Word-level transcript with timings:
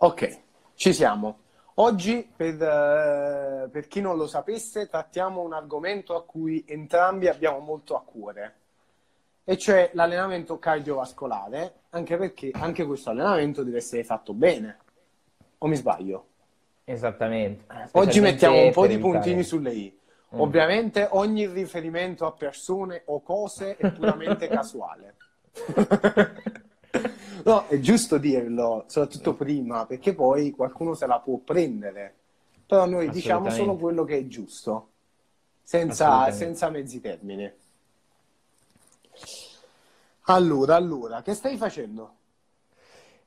Ok, 0.00 0.38
ci 0.74 0.92
siamo. 0.92 1.38
Oggi, 1.74 2.28
per, 2.36 2.54
eh, 2.54 3.68
per 3.68 3.88
chi 3.88 4.00
non 4.00 4.16
lo 4.16 4.28
sapesse, 4.28 4.88
trattiamo 4.88 5.40
un 5.40 5.52
argomento 5.52 6.14
a 6.14 6.24
cui 6.24 6.64
entrambi 6.68 7.26
abbiamo 7.26 7.58
molto 7.58 7.96
a 7.96 8.02
cuore, 8.02 8.54
e 9.42 9.58
cioè 9.58 9.90
l'allenamento 9.94 10.60
cardiovascolare, 10.60 11.80
anche 11.90 12.16
perché 12.16 12.50
anche 12.52 12.84
questo 12.84 13.10
allenamento 13.10 13.64
deve 13.64 13.78
essere 13.78 14.04
fatto 14.04 14.32
bene. 14.34 14.78
O 15.58 15.66
mi 15.66 15.74
sbaglio? 15.74 16.26
Esattamente. 16.84 17.64
Oggi 17.92 18.20
mettiamo 18.20 18.62
un 18.62 18.70
po' 18.70 18.86
di 18.86 18.98
puntini 18.98 19.42
sulle 19.42 19.72
i. 19.72 19.98
Mm. 20.34 20.40
Ovviamente 20.40 21.08
ogni 21.10 21.48
riferimento 21.48 22.24
a 22.24 22.32
persone 22.32 23.02
o 23.06 23.20
cose 23.20 23.76
è 23.76 23.90
puramente 23.90 24.46
casuale. 24.48 25.16
No, 27.44 27.66
è 27.66 27.78
giusto 27.78 28.18
dirlo, 28.18 28.84
soprattutto 28.86 29.34
prima, 29.34 29.86
perché 29.86 30.14
poi 30.14 30.50
qualcuno 30.50 30.94
se 30.94 31.06
la 31.06 31.20
può 31.20 31.38
prendere. 31.38 32.14
Però 32.66 32.86
noi 32.86 33.08
diciamo 33.10 33.50
solo 33.50 33.76
quello 33.76 34.04
che 34.04 34.18
è 34.18 34.26
giusto, 34.26 34.88
senza, 35.62 36.30
senza 36.30 36.68
mezzi 36.68 37.00
termini. 37.00 37.50
Allora, 40.22 40.76
allora, 40.76 41.22
che 41.22 41.32
stai 41.32 41.56
facendo? 41.56 42.16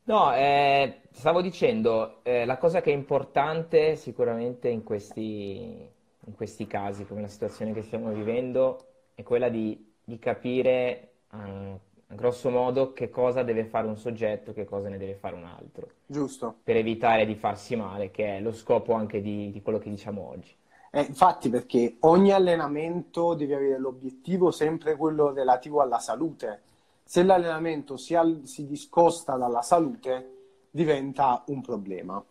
No, 0.04 0.34
eh, 0.36 1.02
stavo 1.12 1.42
dicendo, 1.42 2.24
eh, 2.24 2.46
la 2.46 2.58
cosa 2.58 2.82
che 2.82 2.92
è 2.92 2.96
importante 2.96 3.96
sicuramente 3.96 4.68
in 4.68 4.84
questi, 4.84 5.90
in 6.26 6.36
questi 6.36 6.68
casi, 6.68 7.06
come 7.06 7.22
la 7.22 7.28
situazione 7.28 7.74
che 7.74 7.82
stiamo 7.82 8.12
vivendo, 8.12 8.86
è 9.16 9.24
quella 9.24 9.50
di, 9.50 9.94
di 10.04 10.20
capire, 10.20 11.14
eh, 11.34 11.80
grosso 12.16 12.50
modo, 12.50 12.94
che 12.94 13.10
cosa 13.10 13.44
deve 13.44 13.66
fare 13.66 13.88
un 13.88 13.98
soggetto 13.98 14.52
e 14.52 14.54
che 14.54 14.66
cosa 14.66 14.90
ne 14.90 14.98
deve 14.98 15.16
fare 15.16 15.36
un 15.36 15.46
altro, 15.46 15.88
Giusto? 16.06 16.56
per 16.64 16.76
evitare 16.78 17.26
di 17.26 17.36
farsi 17.36 17.76
male, 17.76 18.12
che 18.12 18.38
è 18.38 18.40
lo 18.42 18.52
scopo 18.52 18.94
anche 18.94 19.22
di, 19.22 19.52
di 19.52 19.62
quello 19.62 19.80
che 19.80 19.90
diciamo 19.90 20.28
oggi. 20.30 20.56
Eh, 20.94 21.02
infatti, 21.04 21.50
perché 21.50 21.98
ogni 22.02 22.32
allenamento 22.32 23.34
deve 23.34 23.56
avere 23.56 23.80
l'obiettivo 23.80 24.52
sempre 24.52 24.96
quello 24.98 25.32
relativo 25.32 25.82
alla 25.82 26.00
salute. 26.00 26.62
Se 27.04 27.24
l'allenamento 27.24 27.96
si, 27.98 28.14
al- 28.16 28.42
si 28.44 28.66
discosta 28.68 29.36
dalla 29.38 29.62
salute, 29.62 30.66
diventa 30.70 31.44
un 31.48 31.62
problema. 31.62 32.22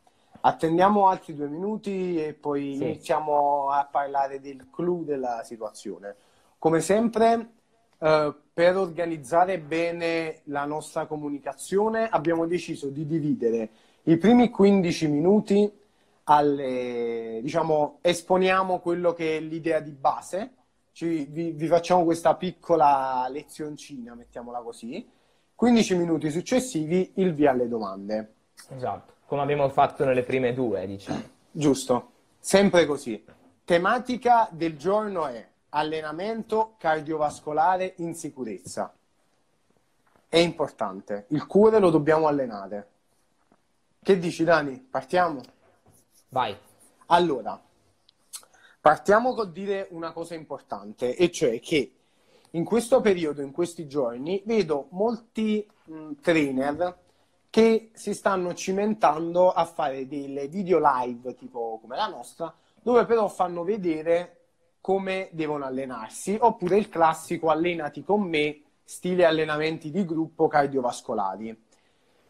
Attendiamo 0.43 1.09
altri 1.09 1.35
due 1.35 1.49
minuti 1.49 2.23
e 2.23 2.33
poi 2.35 2.75
Sì. 2.75 2.83
iniziamo 2.85 3.71
a 3.71 3.87
parlare 3.91 4.41
del 4.41 4.69
clou 4.71 5.05
della 5.05 5.43
situazione. 5.43 6.17
Come 6.59 6.81
sempre, 6.81 7.60
eh, 8.03 8.35
per 8.53 8.77
organizzare 8.77 9.59
bene 9.59 10.41
la 10.45 10.65
nostra 10.65 11.07
comunicazione, 11.07 12.09
abbiamo 12.09 12.47
deciso 12.47 12.89
di 12.89 13.07
dividere 13.07 13.69
i 14.05 14.17
primi 14.17 14.49
15 14.49 15.09
minuti 15.09 15.71
alle, 16.25 17.41
diciamo, 17.43 17.99
esponiamo 18.01 18.79
quello 18.79 19.13
che 19.13 19.37
è 19.37 19.41
l'idea 19.41 19.81
di 19.81 19.91
base, 19.91 20.53
ci- 20.93 21.27
vi, 21.29 21.51
vi 21.51 21.67
facciamo 21.67 22.05
questa 22.05 22.35
piccola 22.37 23.27
lezioncina, 23.29 24.15
mettiamola 24.15 24.61
così. 24.61 25.07
15 25.55 25.97
minuti 25.97 26.31
successivi 26.31 27.13
il 27.17 27.35
via 27.35 27.51
alle 27.51 27.69
domande. 27.69 28.35
Esatto, 28.71 29.15
come 29.27 29.43
abbiamo 29.43 29.69
fatto 29.69 30.05
nelle 30.05 30.23
prime 30.23 30.55
due, 30.55 30.87
diciamo. 30.87 31.23
Giusto, 31.51 32.11
sempre 32.39 32.87
così. 32.87 33.23
Tematica 33.65 34.49
del 34.51 34.77
giorno 34.79 35.27
è 35.27 35.50
allenamento 35.71 36.75
cardiovascolare 36.79 37.95
in 37.99 38.15
sicurezza. 38.15 38.93
È 40.29 40.37
importante, 40.37 41.27
il 41.29 41.47
cuore 41.47 41.79
lo 41.79 41.91
dobbiamo 41.91 42.27
allenare. 42.27 42.89
Che 44.03 44.19
dici 44.19 44.45
Dani? 44.45 44.79
Partiamo? 44.79 45.41
Vai. 46.29 46.57
Allora, 47.07 47.61
partiamo 48.81 49.35
col 49.35 49.51
dire 49.51 49.89
una 49.91 50.13
cosa 50.13 50.35
importante, 50.35 51.17
e 51.17 51.31
cioè 51.31 51.59
che 51.61 51.95
in 52.51 52.65
questo 52.65 53.01
periodo, 53.01 53.43
in 53.43 53.53
questi 53.53 53.87
giorni, 53.87 54.43
vedo 54.45 54.87
molti 54.91 55.69
mh, 55.85 56.13
trainer 56.21 56.99
che 57.51 57.91
si 57.95 58.15
stanno 58.15 58.55
cimentando 58.55 59.51
a 59.51 59.65
fare 59.65 60.07
delle 60.07 60.47
video 60.47 60.81
live, 60.81 61.35
tipo 61.35 61.79
come 61.81 61.97
la 61.97 62.07
nostra, 62.07 62.53
dove 62.81 63.05
però 63.05 63.29
fanno 63.29 63.65
vedere 63.65 64.40
come 64.81 65.29
devono 65.33 65.65
allenarsi, 65.65 66.37
oppure 66.41 66.77
il 66.77 66.89
classico 66.89 67.51
allenati 67.51 68.03
con 68.03 68.23
me, 68.23 68.63
stile 68.85 69.25
allenamenti 69.25 69.91
di 69.91 70.05
gruppo 70.05 70.49
cardiovascolari. 70.49 71.65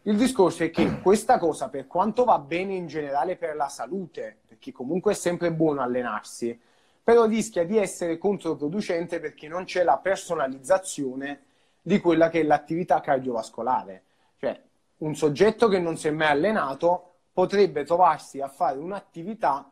Il 0.03 0.17
discorso 0.17 0.63
è 0.63 0.71
che 0.71 0.99
questa 0.99 1.37
cosa, 1.37 1.69
per 1.69 1.87
quanto 1.87 2.23
va 2.23 2.39
bene 2.39 2.73
in 2.73 2.87
generale 2.87 3.35
per 3.35 3.55
la 3.55 3.67
salute, 3.67 4.39
perché 4.47 4.71
comunque 4.71 5.11
è 5.11 5.15
sempre 5.15 5.51
buono 5.51 5.81
allenarsi, 5.81 6.59
però 7.03 7.25
rischia 7.25 7.65
di 7.65 7.77
essere 7.77 8.17
controproducente 8.17 9.19
perché 9.19 9.47
non 9.47 9.63
c'è 9.63 9.83
la 9.83 9.97
personalizzazione 9.97 11.41
di 11.81 11.99
quella 11.99 12.29
che 12.29 12.41
è 12.41 12.43
l'attività 12.43 12.99
cardiovascolare. 12.99 14.03
Cioè, 14.37 14.61
un 14.97 15.15
soggetto 15.15 15.67
che 15.67 15.79
non 15.79 15.97
si 15.97 16.07
è 16.07 16.11
mai 16.11 16.29
allenato 16.29 17.13
potrebbe 17.33 17.83
trovarsi 17.83 18.39
a 18.39 18.47
fare 18.47 18.77
un'attività 18.77 19.71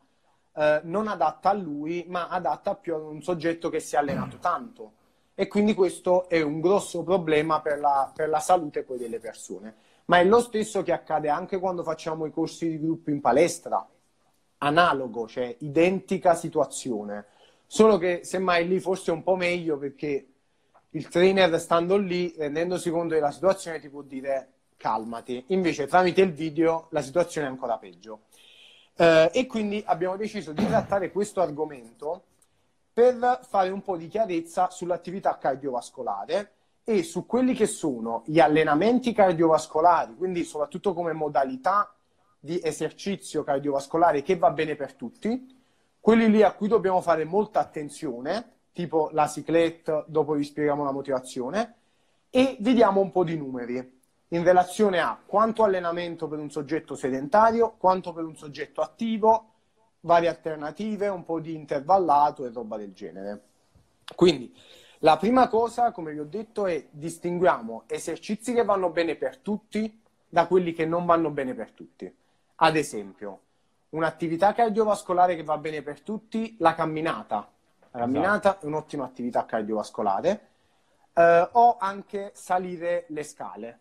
eh, 0.60 0.80
non 0.84 1.08
adatta 1.08 1.48
a 1.48 1.54
lui, 1.54 2.04
ma 2.06 2.28
adatta 2.28 2.74
più 2.74 2.94
a 2.94 2.98
un 2.98 3.22
soggetto 3.22 3.70
che 3.70 3.80
si 3.80 3.94
è 3.94 3.98
allenato 3.98 4.36
tanto. 4.36 4.92
E 5.34 5.48
quindi 5.48 5.72
questo 5.72 6.28
è 6.28 6.42
un 6.42 6.60
grosso 6.60 7.02
problema 7.02 7.62
per 7.62 7.80
la, 7.80 8.12
per 8.14 8.28
la 8.28 8.40
salute 8.40 8.82
poi 8.82 8.98
delle 8.98 9.18
persone. 9.18 9.74
Ma 10.04 10.18
è 10.18 10.24
lo 10.24 10.40
stesso 10.40 10.82
che 10.82 10.92
accade 10.92 11.30
anche 11.30 11.58
quando 11.58 11.82
facciamo 11.82 12.26
i 12.26 12.30
corsi 12.30 12.68
di 12.68 12.78
gruppo 12.78 13.08
in 13.08 13.22
palestra. 13.22 13.88
Analogo, 14.58 15.26
cioè 15.26 15.56
identica 15.60 16.34
situazione. 16.34 17.24
Solo 17.66 17.96
che 17.96 18.20
semmai 18.24 18.68
lì 18.68 18.80
forse 18.80 19.12
è 19.12 19.14
un 19.14 19.22
po' 19.22 19.36
meglio 19.36 19.78
perché 19.78 20.26
il 20.90 21.08
trainer 21.08 21.58
stando 21.58 21.96
lì, 21.96 22.34
rendendosi 22.36 22.90
conto 22.90 23.14
della 23.14 23.30
situazione, 23.30 23.80
ti 23.80 23.88
può 23.88 24.02
dire 24.02 24.52
calmati. 24.76 25.42
Invece 25.48 25.86
tramite 25.86 26.20
il 26.20 26.32
video 26.34 26.88
la 26.90 27.00
situazione 27.00 27.46
è 27.46 27.50
ancora 27.50 27.78
peggio. 27.78 28.24
Eh, 29.00 29.30
e 29.32 29.46
quindi 29.46 29.82
abbiamo 29.86 30.18
deciso 30.18 30.52
di 30.52 30.66
trattare 30.66 31.10
questo 31.10 31.40
argomento 31.40 32.24
per 32.92 33.40
fare 33.48 33.70
un 33.70 33.80
po' 33.80 33.96
di 33.96 34.08
chiarezza 34.08 34.68
sull'attività 34.68 35.38
cardiovascolare 35.38 36.52
e 36.84 37.02
su 37.02 37.24
quelli 37.24 37.54
che 37.54 37.64
sono 37.64 38.24
gli 38.26 38.40
allenamenti 38.40 39.14
cardiovascolari, 39.14 40.16
quindi 40.16 40.44
soprattutto 40.44 40.92
come 40.92 41.14
modalità 41.14 41.94
di 42.38 42.60
esercizio 42.62 43.42
cardiovascolare 43.42 44.20
che 44.20 44.36
va 44.36 44.50
bene 44.50 44.76
per 44.76 44.92
tutti, 44.92 45.58
quelli 45.98 46.28
lì 46.28 46.42
a 46.42 46.52
cui 46.52 46.68
dobbiamo 46.68 47.00
fare 47.00 47.24
molta 47.24 47.58
attenzione, 47.58 48.56
tipo 48.74 49.08
la 49.12 49.26
ciclette, 49.26 50.04
dopo 50.08 50.34
vi 50.34 50.44
spieghiamo 50.44 50.84
la 50.84 50.92
motivazione, 50.92 51.76
e 52.28 52.58
vediamo 52.60 53.00
un 53.00 53.10
po' 53.12 53.24
di 53.24 53.38
numeri 53.38 53.99
in 54.32 54.44
relazione 54.44 55.00
a 55.00 55.18
quanto 55.24 55.62
allenamento 55.64 56.28
per 56.28 56.38
un 56.38 56.50
soggetto 56.50 56.94
sedentario, 56.94 57.74
quanto 57.76 58.12
per 58.12 58.24
un 58.24 58.36
soggetto 58.36 58.80
attivo, 58.80 59.46
varie 60.00 60.28
alternative, 60.28 61.08
un 61.08 61.24
po' 61.24 61.40
di 61.40 61.54
intervallato 61.54 62.44
e 62.44 62.50
roba 62.50 62.76
del 62.76 62.92
genere. 62.92 63.42
Quindi, 64.14 64.54
la 64.98 65.16
prima 65.16 65.48
cosa, 65.48 65.92
come 65.92 66.12
vi 66.12 66.20
ho 66.20 66.24
detto, 66.24 66.66
è 66.66 66.86
distinguiamo 66.90 67.84
esercizi 67.86 68.52
che 68.52 68.64
vanno 68.64 68.90
bene 68.90 69.16
per 69.16 69.38
tutti 69.38 70.00
da 70.28 70.46
quelli 70.46 70.72
che 70.72 70.86
non 70.86 71.06
vanno 71.06 71.30
bene 71.30 71.54
per 71.54 71.72
tutti. 71.72 72.12
Ad 72.56 72.76
esempio, 72.76 73.40
un'attività 73.90 74.52
cardiovascolare 74.52 75.34
che 75.34 75.42
va 75.42 75.58
bene 75.58 75.82
per 75.82 76.02
tutti, 76.02 76.54
la 76.58 76.74
camminata. 76.74 77.50
La 77.92 77.98
camminata 77.98 78.60
è 78.60 78.66
un'ottima 78.66 79.04
attività 79.04 79.44
cardiovascolare. 79.44 80.48
Eh, 81.14 81.48
o 81.52 81.76
anche 81.78 82.30
salire 82.34 83.06
le 83.08 83.24
scale. 83.24 83.80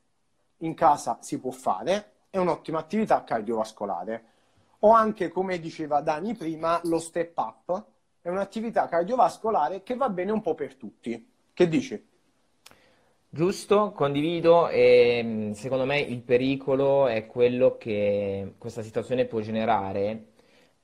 In 0.59 0.73
casa 0.73 1.17
si 1.21 1.39
può 1.39 1.51
fare, 1.51 2.11
è 2.29 2.37
un'ottima 2.37 2.79
attività 2.79 3.23
cardiovascolare. 3.23 4.23
O 4.79 4.91
anche, 4.91 5.29
come 5.29 5.59
diceva 5.59 6.01
Dani 6.01 6.35
prima, 6.35 6.79
lo 6.83 6.99
step 6.99 7.37
up 7.37 7.85
è 8.21 8.29
un'attività 8.29 8.87
cardiovascolare 8.87 9.83
che 9.83 9.95
va 9.95 10.09
bene 10.09 10.31
un 10.31 10.41
po' 10.41 10.53
per 10.55 10.75
tutti. 10.75 11.27
Che 11.53 11.67
dici? 11.67 12.07
Giusto, 13.31 13.91
condivido 13.91 14.69
e 14.69 15.21
mh, 15.23 15.51
secondo 15.51 15.85
me 15.85 15.99
il 15.99 16.21
pericolo 16.21 17.07
è 17.07 17.27
quello 17.27 17.77
che 17.77 18.55
questa 18.57 18.81
situazione 18.81 19.25
può 19.25 19.39
generare, 19.39 20.29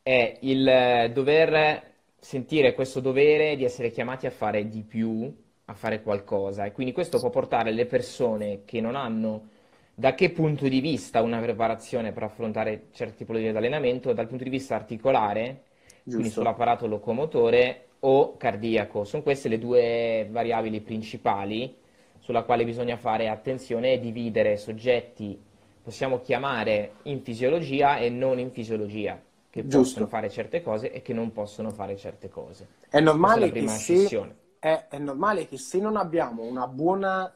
è 0.04 0.38
il 0.42 0.68
eh, 0.68 1.12
dover 1.12 1.94
sentire 2.20 2.74
questo 2.74 3.00
dovere 3.00 3.56
di 3.56 3.64
essere 3.64 3.90
chiamati 3.90 4.28
a 4.28 4.32
fare 4.32 4.68
di 4.68 4.84
più, 4.84 5.34
a 5.66 5.74
fare 5.74 6.02
qualcosa 6.04 6.66
e 6.66 6.72
quindi 6.72 6.94
questo 6.94 7.20
può 7.20 7.30
portare 7.30 7.72
le 7.72 7.86
persone 7.88 8.62
che 8.66 8.80
non 8.80 8.96
hanno 8.96 9.50
da 9.98 10.14
che 10.14 10.30
punto 10.30 10.68
di 10.68 10.82
vista 10.82 11.22
una 11.22 11.40
preparazione 11.40 12.12
per 12.12 12.24
affrontare 12.24 12.88
certi 12.92 13.18
tipologie 13.18 13.52
di 13.52 13.58
allenamento, 13.58 14.12
dal 14.12 14.28
punto 14.28 14.44
di 14.44 14.50
vista 14.50 14.76
articolare, 14.76 15.64
quindi 16.04 16.24
Giusto. 16.24 16.42
sull'apparato 16.42 16.86
locomotore 16.86 17.86
o 18.00 18.36
cardiaco. 18.36 19.06
Sono 19.06 19.24
queste 19.24 19.48
le 19.48 19.58
due 19.58 20.28
variabili 20.30 20.82
principali 20.82 21.74
sulla 22.20 22.44
quale 22.44 22.66
bisogna 22.66 22.98
fare 22.98 23.30
attenzione 23.30 23.94
e 23.94 24.00
dividere 24.00 24.58
soggetti 24.58 25.40
possiamo 25.82 26.20
chiamare 26.20 26.96
in 27.04 27.22
fisiologia 27.22 27.98
e 27.98 28.10
non 28.10 28.40
in 28.40 28.52
fisiologia, 28.52 29.22
che 29.50 29.62
Giusto. 29.62 29.78
possono 29.78 30.08
fare 30.08 30.30
certe 30.30 30.62
cose 30.64 30.92
e 30.92 31.04
che 31.04 31.14
non 31.14 31.32
possono 31.32 31.70
fare 31.70 31.96
certe 31.96 32.28
cose. 32.28 32.68
È 32.90 33.00
normale, 33.00 33.46
è 33.46 33.52
che 33.52 33.68
se, 33.68 34.36
è, 34.58 34.88
è 34.90 34.98
normale 34.98 35.48
che 35.48 35.58
se 35.58 35.80
non 35.80 35.96
abbiamo 35.96 36.42
una 36.42 36.68
buona 36.68 37.32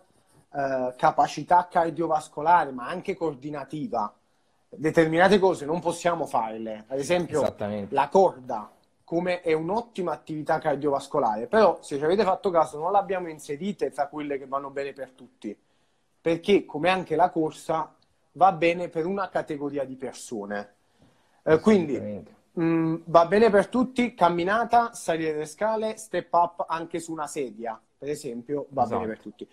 eh, 0.51 0.94
capacità 0.98 1.68
cardiovascolare, 1.69 2.72
ma 2.72 2.88
anche 2.88 3.16
coordinativa, 3.16 4.13
determinate 4.69 5.40
cose 5.40 5.66
non 5.66 5.80
possiamo 5.80 6.25
farle. 6.25 6.86
Ad 6.88 7.00
esempio, 7.00 7.56
la 7.90 8.07
corda 8.10 8.72
come 9.04 9.42
è 9.42 9.54
un'ottima 9.54 10.12
attività 10.12 10.60
cardiovascolare, 10.60 11.48
però 11.48 11.80
se 11.81 11.98
ci 11.98 12.04
avete 12.04 12.24
fatto 12.24 12.51
caso 12.51 12.78
non 12.78 12.92
l'abbiamo 12.92 13.28
inserite 13.28 13.90
tra 13.90 14.07
quelle 14.07 14.38
che 14.38 14.46
vanno 14.46 14.69
bene 14.69 14.94
per 14.94 15.12
tutti, 15.12 15.57
perché 16.22 16.63
come 16.63 16.90
anche 16.90 17.16
la 17.16 17.31
corsa 17.31 17.95
va 18.34 18.52
bene 18.52 18.88
per 18.90 19.07
una 19.07 19.30
categoria 19.30 19.84
di 19.84 19.95
persone. 19.95 20.74
Eh, 21.42 21.60
quindi 21.60 22.24
mh, 22.52 22.95
va 23.06 23.25
bene 23.25 23.50
per 23.50 23.68
tutti, 23.68 24.13
camminata, 24.13 24.94
salire 24.94 25.38
le 25.38 25.45
scale, 25.45 25.98
step 25.98 26.31
up 26.34 26.66
anche 26.68 27.00
su 27.00 27.12
una 27.12 27.25
sedia, 27.25 27.81
per 27.98 28.10
esempio, 28.10 28.68
va 28.69 28.84
Esatto. 28.84 29.00
bene 29.00 29.12
per 29.13 29.22
tutti. 29.22 29.48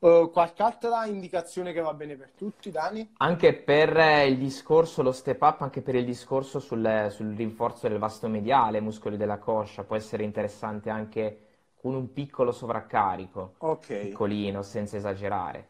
Eh, 0.00 0.28
qualche 0.32 0.62
altra 0.62 1.06
indicazione 1.06 1.72
che 1.72 1.80
va 1.80 1.94
bene 1.94 2.16
per 2.16 2.32
tutti, 2.32 2.70
Dani? 2.70 3.08
Anche 3.22 3.52
per 3.54 3.94
eh, 3.98 4.26
il 4.28 4.38
discorso, 4.38 5.02
lo 5.02 5.12
step 5.12 5.40
up, 5.42 5.60
anche 5.60 5.82
per 5.82 5.94
il 5.94 6.04
discorso 6.06 6.58
sul, 6.58 7.08
sul 7.10 7.34
rinforzo 7.36 7.86
del 7.86 7.98
vasto 7.98 8.28
mediale, 8.28 8.80
muscoli 8.80 9.16
della 9.18 9.36
coscia, 9.38 9.84
può 9.84 9.94
essere 9.94 10.24
interessante 10.24 10.88
anche 10.88 11.40
con 11.76 11.94
un 11.94 12.12
piccolo 12.14 12.50
sovraccarico, 12.50 13.56
Ok, 13.60 13.90
piccolino, 13.98 14.62
senza 14.62 14.96
esagerare. 14.96 15.68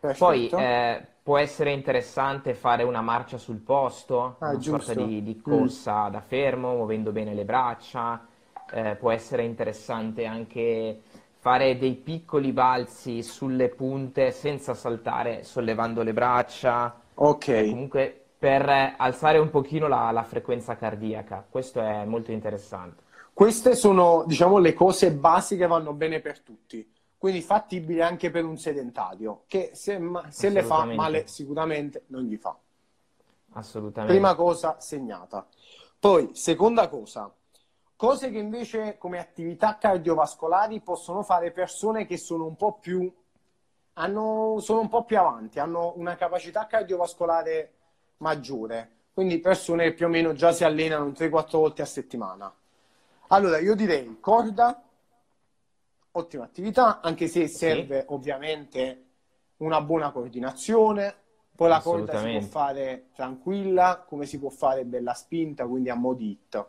perfetto. 0.00 0.16
Poi 0.16 0.52
eh, 0.54 1.04
può 1.22 1.38
essere 1.38 1.72
interessante 1.72 2.54
fare 2.54 2.84
una 2.84 3.00
marcia 3.02 3.36
sul 3.36 3.58
posto, 3.58 4.42
Ah, 4.42 4.52
una 4.52 4.60
giusto. 4.60 4.62
sorta 4.62 4.94
di, 4.94 5.22
di 5.24 5.40
Mm. 5.48 5.68
corsa 5.68 6.08
da 6.08 6.20
fermo, 6.20 6.74
muovendo 6.76 7.10
bene 7.10 7.34
le 7.34 7.44
braccia. 7.44 8.24
Eh, 8.68 8.94
può 8.96 9.10
essere 9.10 9.42
interessante 9.44 10.24
anche 10.24 11.02
fare 11.42 11.76
dei 11.76 11.96
piccoli 11.96 12.52
balzi 12.52 13.22
sulle 13.22 13.68
punte 13.68 14.30
senza 14.30 14.74
saltare, 14.74 15.42
sollevando 15.44 16.02
le 16.02 16.12
braccia. 16.12 17.00
Ok, 17.14 17.46
Comunque 17.66 18.26
per 18.38 18.68
eh, 18.68 18.94
alzare 18.96 19.38
un 19.38 19.50
pochino 19.50 19.88
la, 19.88 20.10
la 20.12 20.24
frequenza 20.24 20.76
cardiaca. 20.76 21.46
Questo 21.48 21.80
è 21.80 22.04
molto 22.04 22.32
interessante. 22.32 23.02
queste 23.32 23.74
sono, 23.74 24.24
diciamo, 24.26 24.58
le 24.58 24.72
cose 24.74 25.12
basiche 25.12 25.62
che 25.62 25.66
vanno 25.66 25.92
bene 25.94 26.20
per 26.20 26.40
tutti. 26.40 26.88
Quindi 27.16 27.40
fattibili 27.42 28.00
anche 28.02 28.30
per 28.30 28.44
un 28.44 28.56
sedentario, 28.58 29.44
che 29.46 29.70
se, 29.74 30.00
se 30.28 30.50
le 30.50 30.62
fa 30.62 30.84
male 30.86 31.26
sicuramente 31.28 32.04
non 32.08 32.22
gli 32.24 32.36
fa. 32.36 32.58
Assolutamente. 33.54 34.12
Prima 34.12 34.34
cosa 34.34 34.78
segnata. 34.80 35.46
Poi, 35.98 36.30
seconda 36.34 36.88
cosa, 36.88 37.32
cose 38.02 38.32
che 38.32 38.38
invece 38.38 38.98
come 38.98 39.20
attività 39.20 39.78
cardiovascolari 39.78 40.80
possono 40.80 41.22
fare 41.22 41.52
persone 41.52 42.04
che 42.04 42.16
sono 42.16 42.46
un 42.46 42.56
po' 42.56 42.72
più, 42.80 43.08
hanno, 43.92 44.56
sono 44.58 44.80
un 44.80 44.88
po' 44.88 45.04
più 45.04 45.16
avanti, 45.16 45.60
hanno 45.60 45.92
una 45.94 46.16
capacità 46.16 46.66
cardiovascolare 46.66 47.72
maggiore, 48.16 48.90
quindi 49.14 49.38
persone 49.38 49.84
che 49.84 49.92
più 49.92 50.06
o 50.06 50.08
meno 50.08 50.32
già 50.32 50.50
si 50.50 50.64
allenano 50.64 51.10
3-4 51.10 51.50
volte 51.50 51.82
a 51.82 51.84
settimana. 51.84 52.52
Allora, 53.28 53.58
io 53.60 53.76
direi 53.76 54.16
corda, 54.18 54.82
ottima 56.10 56.42
attività, 56.42 57.00
anche 57.02 57.28
se 57.28 57.46
serve 57.46 58.04
ovviamente 58.08 59.04
una 59.58 59.80
buona 59.80 60.10
coordinazione. 60.10 61.14
Poi 61.54 61.68
la 61.68 61.80
corda 61.80 62.18
si 62.18 62.30
può 62.32 62.40
fare 62.40 63.10
tranquilla, 63.14 64.04
come 64.04 64.26
si 64.26 64.40
può 64.40 64.48
fare 64.48 64.84
bella 64.84 65.14
spinta, 65.14 65.68
quindi 65.68 65.88
a 65.88 65.94
mo' 65.94 66.14
di 66.14 66.30
hit. 66.30 66.66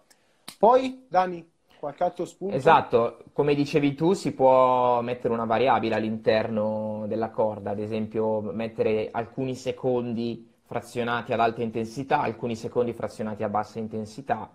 Poi, 0.57 1.05
Dani, 1.09 1.45
qualche 1.79 2.03
altro 2.03 2.25
spunto? 2.25 2.55
Esatto, 2.55 3.23
come 3.33 3.55
dicevi 3.55 3.93
tu, 3.95 4.13
si 4.13 4.33
può 4.33 5.01
mettere 5.01 5.33
una 5.33 5.45
variabile 5.45 5.95
all'interno 5.95 7.03
della 7.07 7.29
corda, 7.29 7.71
ad 7.71 7.79
esempio 7.79 8.39
mettere 8.39 9.09
alcuni 9.11 9.55
secondi 9.55 10.49
frazionati 10.63 11.33
ad 11.33 11.41
alta 11.41 11.61
intensità, 11.61 12.21
alcuni 12.21 12.55
secondi 12.55 12.93
frazionati 12.93 13.43
a 13.43 13.49
bassa 13.49 13.79
intensità, 13.79 14.49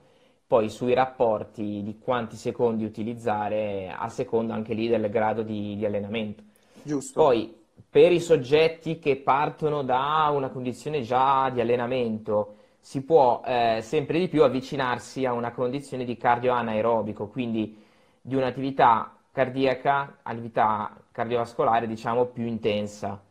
poi 0.46 0.70
sui 0.70 0.94
rapporti 0.94 1.82
di 1.82 1.98
quanti 1.98 2.36
secondi 2.36 2.84
utilizzare 2.84 3.94
a 3.94 4.08
seconda 4.08 4.54
anche 4.54 4.72
lì 4.72 4.88
del 4.88 5.10
grado 5.10 5.42
di, 5.42 5.76
di 5.76 5.84
allenamento. 5.84 6.42
Giusto. 6.82 7.20
Poi, 7.20 7.54
per 7.90 8.10
i 8.12 8.20
soggetti 8.20 8.98
che 8.98 9.16
partono 9.16 9.82
da 9.82 10.30
una 10.32 10.48
condizione 10.48 11.02
già 11.02 11.50
di 11.50 11.60
allenamento, 11.60 12.54
si 12.88 13.02
può 13.04 13.42
eh, 13.44 13.80
sempre 13.82 14.18
di 14.18 14.28
più 14.28 14.42
avvicinarsi 14.42 15.26
a 15.26 15.34
una 15.34 15.52
condizione 15.52 16.06
di 16.06 16.16
cardio 16.16 16.52
anaerobico, 16.52 17.28
quindi 17.28 17.76
di 18.18 18.34
un'attività 18.34 19.14
cardiaca, 19.30 20.20
attività 20.22 20.96
cardiovascolare, 21.12 21.86
diciamo, 21.86 22.24
più 22.28 22.46
intensa. 22.46 23.22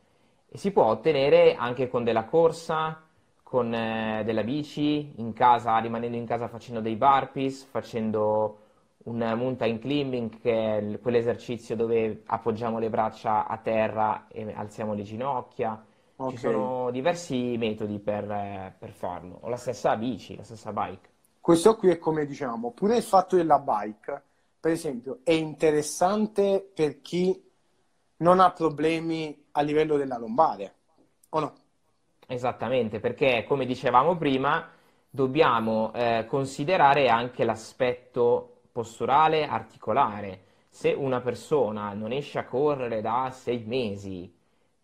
E 0.48 0.58
si 0.60 0.70
può 0.70 0.84
ottenere 0.84 1.56
anche 1.56 1.90
con 1.90 2.04
della 2.04 2.26
corsa, 2.26 3.02
con 3.42 3.74
eh, 3.74 4.22
della 4.24 4.44
bici, 4.44 5.14
in 5.16 5.34
casa, 5.34 5.76
rimanendo 5.80 6.18
in 6.18 6.28
casa 6.28 6.48
facendo 6.48 6.80
dei 6.80 6.96
burpees, 6.96 7.64
facendo 7.64 8.60
un 9.06 9.18
mountain 9.36 9.80
climbing, 9.80 10.40
che 10.40 10.78
è 10.78 11.00
quell'esercizio 11.00 11.76
dove 11.76 12.22
appoggiamo 12.28 12.78
le 12.78 12.92
braccia 12.92 13.48
a 13.48 13.58
terra 13.58 14.28
e 14.28 14.54
alziamo 14.56 14.94
le 14.94 15.02
ginocchia. 15.02 15.84
Ok. 16.20 16.32
Ci 16.32 16.38
sono 16.38 16.90
diversi 16.90 17.56
metodi 17.58 18.00
per, 18.00 18.30
eh, 18.30 18.76
per 18.78 18.92
farlo, 18.92 19.38
o 19.42 19.50
la 19.50 19.58
stessa 19.58 19.96
bici, 19.96 20.36
la 20.36 20.44
stessa 20.44 20.74
bike. 20.74 21.10
Questo 21.40 21.76
qui 21.76 21.90
è 21.90 22.00
come 22.00 22.26
diciamo, 22.26 22.72
pure 22.72 22.98
il 22.98 23.04
fatto 23.04 23.36
della 23.36 23.60
bike, 23.60 24.24
per 24.60 24.72
esempio, 24.72 25.20
è 25.24 25.32
interessante 25.32 26.68
per 26.74 27.02
chi 27.02 27.40
non 28.18 28.40
ha 28.40 28.52
problemi 28.52 29.46
a 29.52 29.62
livello 29.62 29.96
della 29.96 30.18
lombare, 30.18 30.74
o 31.30 31.40
no? 31.40 31.54
Esattamente, 32.26 33.00
perché 33.00 33.46
come 33.48 33.66
dicevamo 33.66 34.18
prima, 34.18 34.70
dobbiamo 35.10 35.94
eh, 35.94 36.26
considerare 36.28 37.10
anche 37.10 37.44
l'aspetto 37.44 38.62
posturale, 38.72 39.48
articolare. 39.48 40.46
Se 40.70 40.92
una 40.92 41.22
persona 41.22 41.94
non 41.94 42.12
esce 42.12 42.40
a 42.40 42.46
correre 42.46 43.02
da 43.02 43.30
sei 43.32 43.64
mesi, 43.66 44.37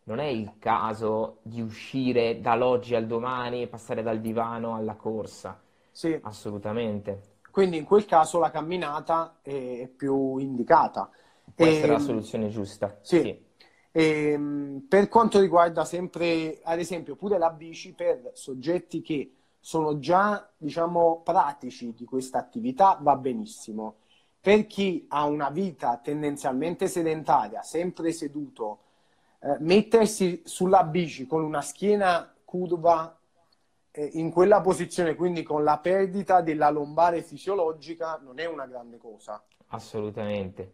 non 0.05 0.19
è 0.19 0.25
il 0.25 0.57
caso 0.59 1.39
di 1.43 1.61
uscire 1.61 2.39
dall'oggi 2.41 2.95
al 2.95 3.05
domani 3.07 3.61
e 3.63 3.67
passare 3.67 4.03
dal 4.03 4.19
divano 4.21 4.75
alla 4.75 4.95
corsa. 4.95 5.61
Sì. 5.91 6.21
Assolutamente. 6.21 7.31
Quindi 7.51 7.77
in 7.77 7.83
quel 7.85 8.05
caso 8.05 8.39
la 8.39 8.49
camminata 8.49 9.39
è 9.41 9.87
più 9.95 10.37
indicata. 10.37 11.09
Può 11.55 11.67
essere 11.67 11.91
la 11.93 11.99
Ehm, 11.99 11.99
soluzione 11.99 12.49
giusta. 12.49 12.97
Sì. 13.01 13.21
Sì. 13.21 13.39
Ehm, 13.91 14.85
per 14.89 15.07
quanto 15.07 15.39
riguarda 15.39 15.85
sempre, 15.85 16.59
ad 16.63 16.79
esempio, 16.79 17.15
pure 17.15 17.37
la 17.37 17.51
bici 17.51 17.93
per 17.93 18.31
soggetti 18.33 19.01
che 19.01 19.35
sono 19.59 19.99
già, 19.99 20.51
diciamo, 20.57 21.21
pratici 21.23 21.93
di 21.93 22.05
questa 22.05 22.39
attività, 22.39 22.97
va 23.01 23.15
benissimo. 23.15 23.97
Per 24.41 24.65
chi 24.67 25.05
ha 25.09 25.25
una 25.25 25.49
vita 25.49 25.97
tendenzialmente 26.03 26.87
sedentaria, 26.87 27.61
sempre 27.61 28.11
seduto, 28.11 28.79
eh, 29.43 29.57
mettersi 29.59 30.41
sulla 30.45 30.83
bici 30.83 31.27
con 31.27 31.43
una 31.43 31.61
schiena 31.61 32.33
curva 32.45 33.17
eh, 33.91 34.09
in 34.13 34.31
quella 34.31 34.61
posizione, 34.61 35.15
quindi 35.15 35.43
con 35.43 35.63
la 35.63 35.77
perdita 35.79 36.41
della 36.41 36.69
lombare 36.69 37.21
fisiologica, 37.21 38.19
non 38.23 38.39
è 38.39 38.45
una 38.45 38.65
grande 38.65 38.97
cosa. 38.97 39.43
Assolutamente. 39.67 40.73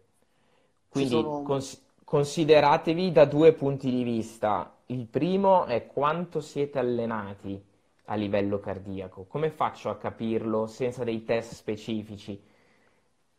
Quindi 0.89 1.09
sono- 1.11 1.41
cons- 1.43 1.81
consideratevi 2.03 3.11
da 3.11 3.25
due 3.25 3.53
punti 3.53 3.89
di 3.89 4.03
vista. 4.03 4.73
Il 4.87 5.05
primo 5.05 5.65
è 5.65 5.85
quanto 5.87 6.41
siete 6.41 6.79
allenati 6.79 7.61
a 8.05 8.15
livello 8.15 8.59
cardiaco. 8.59 9.25
Come 9.25 9.51
faccio 9.51 9.89
a 9.89 9.97
capirlo 9.97 10.67
senza 10.67 11.03
dei 11.03 11.23
test 11.23 11.53
specifici? 11.53 12.41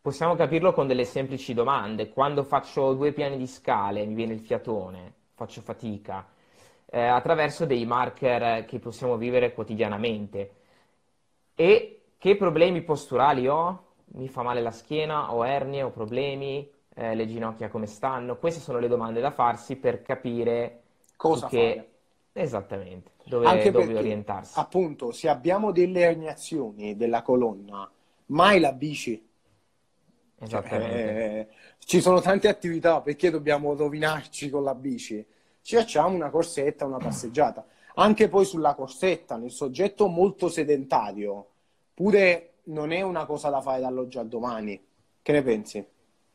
Possiamo 0.00 0.34
capirlo 0.34 0.72
con 0.72 0.86
delle 0.86 1.04
semplici 1.04 1.52
domande. 1.54 2.08
Quando 2.10 2.42
faccio 2.44 2.94
due 2.94 3.12
piani 3.12 3.36
di 3.36 3.46
scale, 3.46 4.04
mi 4.06 4.14
viene 4.14 4.32
il 4.34 4.40
fiatone, 4.40 5.14
faccio 5.40 5.62
fatica, 5.62 6.26
eh, 6.86 7.00
attraverso 7.00 7.64
dei 7.64 7.86
marker 7.86 8.64
che 8.66 8.78
possiamo 8.78 9.16
vivere 9.16 9.54
quotidianamente. 9.54 10.54
E 11.54 12.02
che 12.18 12.36
problemi 12.36 12.82
posturali 12.82 13.46
ho? 13.48 13.84
Mi 14.12 14.28
fa 14.28 14.42
male 14.42 14.60
la 14.60 14.70
schiena, 14.70 15.32
ho 15.32 15.46
ernie, 15.46 15.82
ho 15.82 15.90
problemi, 15.90 16.68
eh, 16.94 17.14
le 17.14 17.26
ginocchia 17.26 17.68
come 17.70 17.86
stanno? 17.86 18.36
Queste 18.36 18.60
sono 18.60 18.78
le 18.78 18.88
domande 18.88 19.20
da 19.20 19.30
farsi 19.30 19.76
per 19.76 20.02
capire 20.02 20.82
Cosa 21.16 21.48
che... 21.48 21.74
fare? 21.74 21.88
Esattamente, 22.32 23.12
dove, 23.24 23.46
Anche 23.46 23.70
dove 23.70 23.92
perché, 23.92 23.98
orientarsi. 23.98 24.58
appunto, 24.58 25.12
se 25.12 25.28
abbiamo 25.28 25.72
delle 25.72 26.00
erniazioni 26.00 26.96
della 26.96 27.22
colonna, 27.22 27.90
mai 28.26 28.60
la 28.60 28.72
bici. 28.72 29.29
Cioè, 30.46 30.58
Esattamente. 30.58 31.38
eh, 31.38 31.48
ci 31.78 32.00
sono 32.00 32.20
tante 32.20 32.48
attività, 32.48 33.02
perché 33.02 33.30
dobbiamo 33.30 33.74
rovinarci 33.74 34.48
con 34.48 34.62
la 34.62 34.74
bici? 34.74 35.24
Ci 35.60 35.76
facciamo 35.76 36.14
una 36.14 36.30
corsetta, 36.30 36.86
una 36.86 36.96
passeggiata. 36.96 37.66
Anche 37.96 38.28
poi 38.28 38.46
sulla 38.46 38.74
corsetta, 38.74 39.36
nel 39.36 39.50
soggetto 39.50 40.06
molto 40.06 40.48
sedentario, 40.48 41.46
pure 41.92 42.52
non 42.64 42.92
è 42.92 43.02
una 43.02 43.26
cosa 43.26 43.50
da 43.50 43.60
fare 43.60 43.80
dall'oggi 43.80 44.18
al 44.18 44.28
domani. 44.28 44.82
Che 45.20 45.32
ne 45.32 45.42
pensi? 45.42 45.86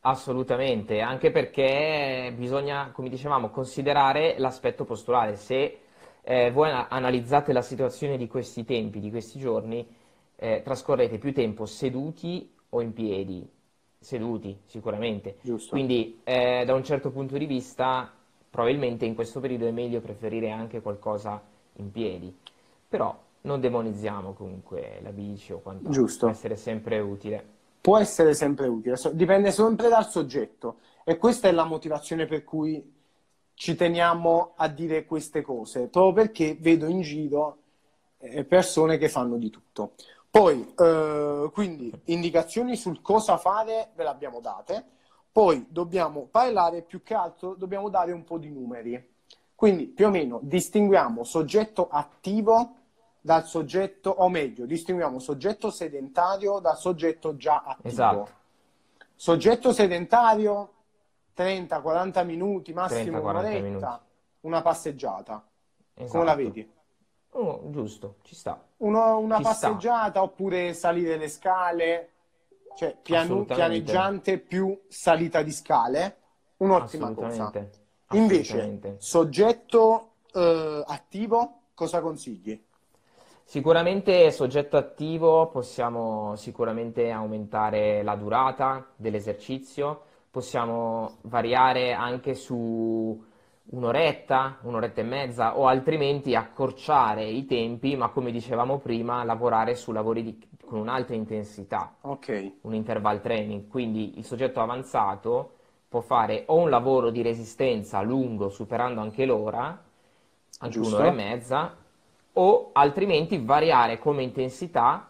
Assolutamente, 0.01 0.99
anche 0.99 1.31
perché 1.31 2.31
bisogna, 2.37 2.91
come 2.91 3.09
dicevamo, 3.09 3.49
considerare 3.49 4.35
l'aspetto 4.37 4.85
posturale. 4.85 5.35
Se 5.35 5.79
eh, 6.21 6.51
voi 6.51 6.69
analizzate 6.69 7.51
la 7.53 7.63
situazione 7.63 8.17
di 8.17 8.27
questi 8.27 8.63
tempi, 8.63 8.99
di 8.99 9.09
questi 9.09 9.39
giorni, 9.39 9.87
eh, 10.35 10.61
trascorrete 10.63 11.17
più 11.17 11.33
tempo 11.33 11.65
seduti 11.65 12.53
o 12.69 12.81
in 12.81 12.93
piedi? 12.93 13.49
Seduti, 14.05 14.55
sicuramente. 14.67 15.37
Giusto. 15.41 15.71
Quindi, 15.71 16.19
eh, 16.23 16.63
da 16.63 16.75
un 16.75 16.83
certo 16.83 17.09
punto 17.09 17.39
di 17.39 17.47
vista, 17.47 18.13
probabilmente 18.51 19.03
in 19.03 19.15
questo 19.15 19.39
periodo 19.39 19.65
è 19.65 19.71
meglio 19.71 19.99
preferire 19.99 20.51
anche 20.51 20.79
qualcosa 20.79 21.41
in 21.77 21.91
piedi. 21.91 22.31
Però 22.87 23.17
non 23.41 23.59
demonizziamo 23.59 24.33
comunque 24.33 24.99
la 25.01 25.09
bici 25.09 25.53
o 25.53 25.57
quant'altro, 25.57 25.91
Giusto. 25.91 26.27
può 26.27 26.35
essere 26.35 26.55
sempre 26.55 26.99
utile. 26.99 27.43
Può 27.81 27.97
essere 27.97 28.35
sempre 28.35 28.67
utile, 28.67 28.95
dipende 29.13 29.51
sempre 29.51 29.89
dal 29.89 30.07
soggetto 30.07 30.77
e 31.03 31.17
questa 31.17 31.47
è 31.47 31.51
la 31.51 31.65
motivazione 31.65 32.27
per 32.27 32.43
cui 32.43 32.93
ci 33.55 33.75
teniamo 33.75 34.53
a 34.55 34.67
dire 34.67 35.05
queste 35.05 35.41
cose, 35.41 35.87
proprio 35.87 36.25
perché 36.25 36.55
vedo 36.59 36.85
in 36.85 37.01
giro 37.01 37.57
eh, 38.19 38.43
persone 38.43 38.99
che 38.99 39.09
fanno 39.09 39.37
di 39.37 39.49
tutto. 39.49 39.93
Poi, 40.35 40.73
eh, 40.77 41.49
quindi, 41.53 41.89
indicazioni 42.07 42.75
sul 42.75 43.01
cosa 43.01 43.37
fare 43.37 43.91
ve 43.95 44.03
le 44.03 44.09
abbiamo 44.09 44.41
date, 44.41 44.83
poi 45.31 45.65
dobbiamo 45.69 46.27
parlare 46.29 46.81
più 46.81 47.03
che 47.03 47.13
altro, 47.13 47.53
dobbiamo 47.53 47.87
dare 47.87 48.11
un 48.11 48.25
po' 48.25 48.37
di 48.37 48.49
numeri. 48.49 49.13
Quindi, 49.55 49.85
più 49.87 50.07
o 50.07 50.09
meno, 50.09 50.41
distinguiamo 50.43 51.23
soggetto 51.23 51.87
attivo 51.87 52.75
dal 53.21 53.45
soggetto, 53.45 54.09
o 54.09 54.27
meglio, 54.27 54.65
distinguiamo 54.65 55.19
soggetto 55.19 55.71
sedentario 55.71 56.59
dal 56.59 56.77
soggetto 56.77 57.37
già 57.37 57.63
attivo. 57.65 57.87
Esatto. 57.87 58.29
Soggetto 59.15 59.71
sedentario 59.71 60.73
30-40 61.33 62.25
minuti, 62.25 62.73
massimo 62.73 63.19
30-40 63.19 63.21
un'oretta, 63.21 63.61
minuti. 63.61 63.87
una 64.41 64.61
passeggiata. 64.61 65.47
Esatto. 65.93 66.11
Come 66.11 66.25
la 66.25 66.35
vedi? 66.35 66.73
Oh, 67.37 67.69
giusto, 67.69 68.15
ci 68.23 68.33
sta. 68.33 68.63
Uno- 68.77 69.17
una 69.19 69.37
Ci 69.37 69.43
sta. 69.43 69.53
passeggiata 69.53 70.21
oppure 70.21 70.73
salire 70.73 71.17
le 71.17 71.27
scale, 71.27 72.09
cioè 72.77 72.95
Assolutamente. 73.01 73.53
pianeggiante 73.53 74.37
più 74.37 74.79
salita 74.87 75.41
di 75.41 75.51
scale, 75.51 76.17
un'ottima 76.57 77.11
cosa. 77.11 77.51
Invece, 78.11 78.95
soggetto 78.97 80.11
eh, 80.33 80.83
attivo, 80.85 81.59
cosa 81.73 81.99
consigli? 82.01 82.61
Sicuramente 83.43 84.31
soggetto 84.31 84.75
attivo 84.77 85.47
possiamo 85.49 86.35
sicuramente 86.35 87.11
aumentare 87.11 88.01
la 88.01 88.15
durata 88.15 88.87
dell'esercizio, 88.95 90.01
possiamo 90.31 91.17
variare 91.23 91.93
anche 91.93 92.33
su 92.33 93.23
un'oretta, 93.67 94.59
un'oretta 94.61 95.01
e 95.01 95.03
mezza 95.03 95.57
o 95.57 95.67
altrimenti 95.67 96.35
accorciare 96.35 97.25
i 97.25 97.45
tempi, 97.45 97.95
ma 97.95 98.09
come 98.09 98.31
dicevamo 98.31 98.79
prima, 98.79 99.23
lavorare 99.23 99.75
su 99.75 99.91
lavori 99.91 100.23
di- 100.23 100.47
con 100.63 100.79
un'alta 100.79 101.13
intensità, 101.13 101.93
Ok, 102.03 102.29
un 102.61 102.73
interval 102.73 103.21
training. 103.21 103.67
Quindi 103.67 104.17
il 104.17 104.25
soggetto 104.25 104.61
avanzato 104.61 105.53
può 105.89 106.01
fare 106.01 106.43
o 106.47 106.55
un 106.57 106.69
lavoro 106.69 107.09
di 107.09 107.21
resistenza 107.21 108.01
lungo, 108.01 108.49
superando 108.49 109.01
anche 109.01 109.25
l'ora, 109.25 109.83
anche 110.59 110.73
Giusto. 110.73 110.83
un'ora 110.83 111.07
e 111.07 111.11
mezza, 111.11 111.75
o 112.33 112.69
altrimenti 112.73 113.37
variare 113.37 113.97
come 113.99 114.23
intensità 114.23 115.09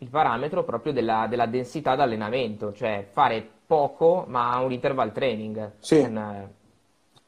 il 0.00 0.08
parametro 0.08 0.64
proprio 0.64 0.92
della, 0.92 1.26
della 1.28 1.46
densità 1.46 1.94
d'allenamento, 1.96 2.72
cioè 2.72 3.06
fare 3.10 3.46
poco 3.66 4.24
ma 4.28 4.56
un 4.58 4.72
interval 4.72 5.12
training. 5.12 5.72
Sì. 5.80 5.96
eh, 5.96 6.48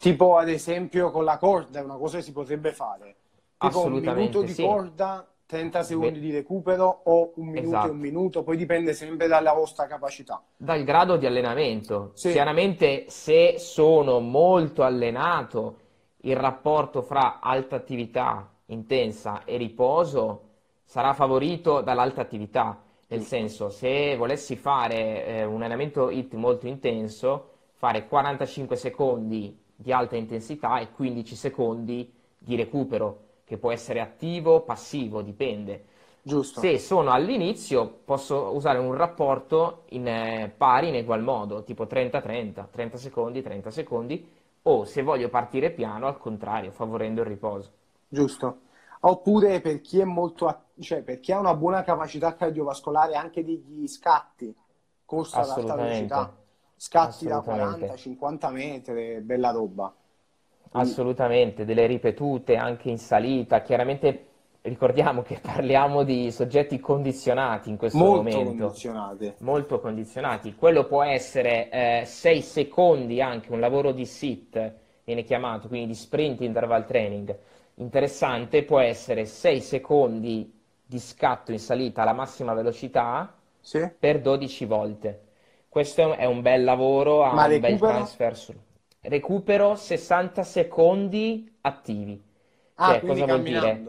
tipo 0.00 0.38
ad 0.38 0.49
esempio 0.49 1.11
con 1.11 1.25
la 1.25 1.37
corda 1.37 1.78
è 1.78 1.83
una 1.83 1.97
cosa 1.97 2.16
che 2.16 2.23
si 2.23 2.33
potrebbe 2.33 2.73
fare. 2.73 3.16
Tipo 3.59 3.85
un 3.85 3.92
minuto 3.92 4.40
di 4.40 4.54
sì. 4.54 4.64
corda, 4.64 5.28
30 5.45 5.83
secondi 5.83 6.19
Beh. 6.19 6.21
di 6.21 6.33
recupero 6.33 7.02
o 7.04 7.33
un 7.35 7.49
minuto 7.49 7.69
Esatto. 7.69 7.87
e 7.88 7.90
un 7.90 7.99
minuto, 7.99 8.42
poi 8.42 8.57
dipende 8.57 8.95
sempre 8.95 9.26
dalla 9.26 9.52
vostra 9.52 9.87
capacità. 9.87 10.42
dal 10.57 10.83
grado 10.85 11.19
di 11.19 11.26
allenamento. 11.26 12.12
Sì. 12.14 12.30
Chiaramente 12.30 13.11
se 13.11 13.57
sono 13.59 14.21
molto 14.21 14.85
allenato, 14.85 15.76
il 16.23 16.37
rapporto 16.37 17.02
fra 17.02 17.38
alta 17.40 17.76
attività 17.76 18.49
intensa 18.66 19.45
e 19.45 19.59
riposo 19.59 20.45
sarà 20.85 21.12
favorito 21.12 21.83
dall'alta 21.83 22.23
attività. 22.23 22.80
Nel 23.09 23.23
senso, 23.23 23.69
se 23.69 24.16
volessi 24.16 24.57
fare 24.57 25.26
eh, 25.26 25.45
un 25.45 25.57
allenamento 25.62 26.09
HIIT 26.11 26.35
molto 26.35 26.66
intenso, 26.69 27.49
fare 27.75 28.07
45 28.07 28.76
secondi 28.76 29.59
di 29.81 29.93
alta 29.93 30.17
intensità 30.17 30.79
e 30.79 30.91
15 30.91 31.35
secondi 31.35 32.13
di 32.37 32.55
recupero, 32.55 33.29
che 33.45 33.57
può 33.57 33.73
essere 33.73 34.01
attivo, 34.01 34.61
passivo, 34.61 35.23
dipende. 35.23 35.85
Giusto? 36.23 36.61
Se 36.61 36.79
sono 36.79 37.13
all'inizio, 37.13 38.01
posso 38.05 38.55
usare 38.55 38.79
un 38.79 38.95
rapporto 38.95 39.85
in 39.91 40.07
eh, 40.07 40.53
pari 40.55 40.89
in 40.89 40.97
egual 40.97 41.23
modo, 41.23 41.65
tipo 41.65 41.85
30-30, 41.85 42.67
30 42.71 42.97
secondi, 42.99 43.43
30 43.43 43.71
secondi, 43.71 44.29
o 44.63 44.85
se 44.85 45.03
voglio 45.03 45.31
partire 45.31 45.71
piano, 45.71 46.07
al 46.07 46.19
contrario, 46.19 46.73
favorendo 46.73 47.23
il 47.23 47.27
riposo. 47.27 47.71
Giusto. 48.07 48.61
Oppure 49.01 49.63
per 49.63 49.81
chi 49.81 49.99
è 49.99 50.05
molto, 50.05 50.65
cioè 50.79 51.03
per 51.03 51.21
chi 51.21 51.33
ha 51.33 51.39
una 51.39 51.55
buona 51.55 51.83
capacità 51.83 52.35
cardiovascolare 52.35 53.15
anche 53.15 53.43
degli 53.43 53.89
scatti, 53.89 54.55
corsa 55.07 55.41
ad 55.41 55.49
alta 55.49 55.75
velocità, 55.75 56.37
scatti 56.81 57.27
da 57.27 57.43
Assolutamente. 57.43 57.45
40-50 57.45 58.51
metri, 58.51 59.21
bella 59.21 59.51
roba. 59.51 59.95
Assolutamente, 60.73 61.65
delle 61.65 61.87
ripetute 61.87 62.57
anche 62.57 62.91
in 62.91 62.99
salita. 62.99 63.61
Chiaramente 63.63 64.27
ricordiamo 64.63 65.23
che 65.23 65.39
parliamo 65.43 66.03
di 66.05 66.31
soggetti 66.31 66.79
condizionati 66.81 67.71
in 67.71 67.77
questo 67.77 67.99
Molto 67.99 68.43
momento. 68.45 68.81
molto 69.39 69.81
condizionati. 69.81 70.55
Quello 70.55 70.87
può 70.87 71.03
essere 71.03 72.05
6 72.07 72.41
secondi 72.43 73.21
anche, 73.21 73.53
un 73.53 73.61
lavoro 73.61 73.93
di 73.93 74.07
sit, 74.07 74.75
viene 75.05 75.25
chiamato, 75.25 75.69
quindi 75.69 75.89
di 75.89 75.95
sprint 75.95 76.41
interval 76.43 76.87
training. 76.87 77.37
Interessante, 77.77 78.63
può 78.65 78.79
essere 78.81 79.25
6 79.25 79.61
secondi 79.61 80.53
di 80.85 80.99
scatto 80.99 81.53
in 81.53 81.59
salita 81.59 82.03
alla 82.03 82.13
massima 82.13 82.55
velocità 82.55 83.35
Sì? 83.63 83.91
per 83.99 84.21
12 84.21 84.65
volte. 84.67 85.21
Questo 85.71 86.12
è 86.17 86.27
un 86.27 86.43
bel 86.43 86.65
lavoro, 86.65 87.25
ha 87.25 87.37
Ma 87.37 87.47
un 87.47 87.61
bel 87.61 87.79
recupero? 87.79 87.81
transfer. 87.81 88.37
sul- 88.37 88.61
Recupero 89.00 89.75
60 89.75 90.43
secondi 90.43 91.50
attivi. 91.62 92.23
Ah, 92.77 92.99
Cioè, 92.99 93.05
cosa 93.05 93.27
vuol 93.27 93.45
dire? 93.45 93.87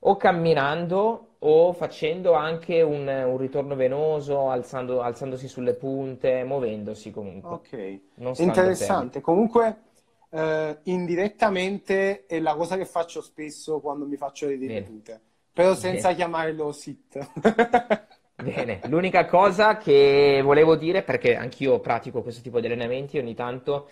o 0.00 0.16
camminando 0.16 1.36
o 1.40 1.72
facendo 1.74 2.32
anche 2.32 2.80
un, 2.80 3.06
un 3.06 3.36
ritorno 3.36 3.74
venoso, 3.74 4.48
alzando- 4.50 5.02
alzandosi 5.02 5.46
sulle 5.48 5.74
punte, 5.74 6.42
muovendosi 6.44 7.10
comunque. 7.10 7.58
Ok, 7.58 8.00
interessante. 8.36 9.20
Comunque, 9.20 9.82
eh, 10.30 10.78
indirettamente 10.84 12.24
è 12.26 12.40
la 12.40 12.54
cosa 12.54 12.76
che 12.76 12.86
faccio 12.86 13.20
spesso 13.20 13.80
quando 13.80 14.06
mi 14.06 14.16
faccio 14.16 14.46
le 14.46 14.56
ripetute, 14.56 15.20
però 15.52 15.74
senza 15.74 16.12
Bene. 16.12 16.14
chiamarlo 16.14 16.72
sit. 16.72 17.18
Bene, 18.36 18.80
l'unica 18.88 19.26
cosa 19.26 19.76
che 19.78 20.40
volevo 20.42 20.74
dire, 20.76 21.02
perché 21.04 21.36
anch'io 21.36 21.78
pratico 21.78 22.20
questo 22.22 22.42
tipo 22.42 22.58
di 22.60 22.66
allenamenti 22.66 23.16
ogni 23.16 23.34
tanto, 23.34 23.88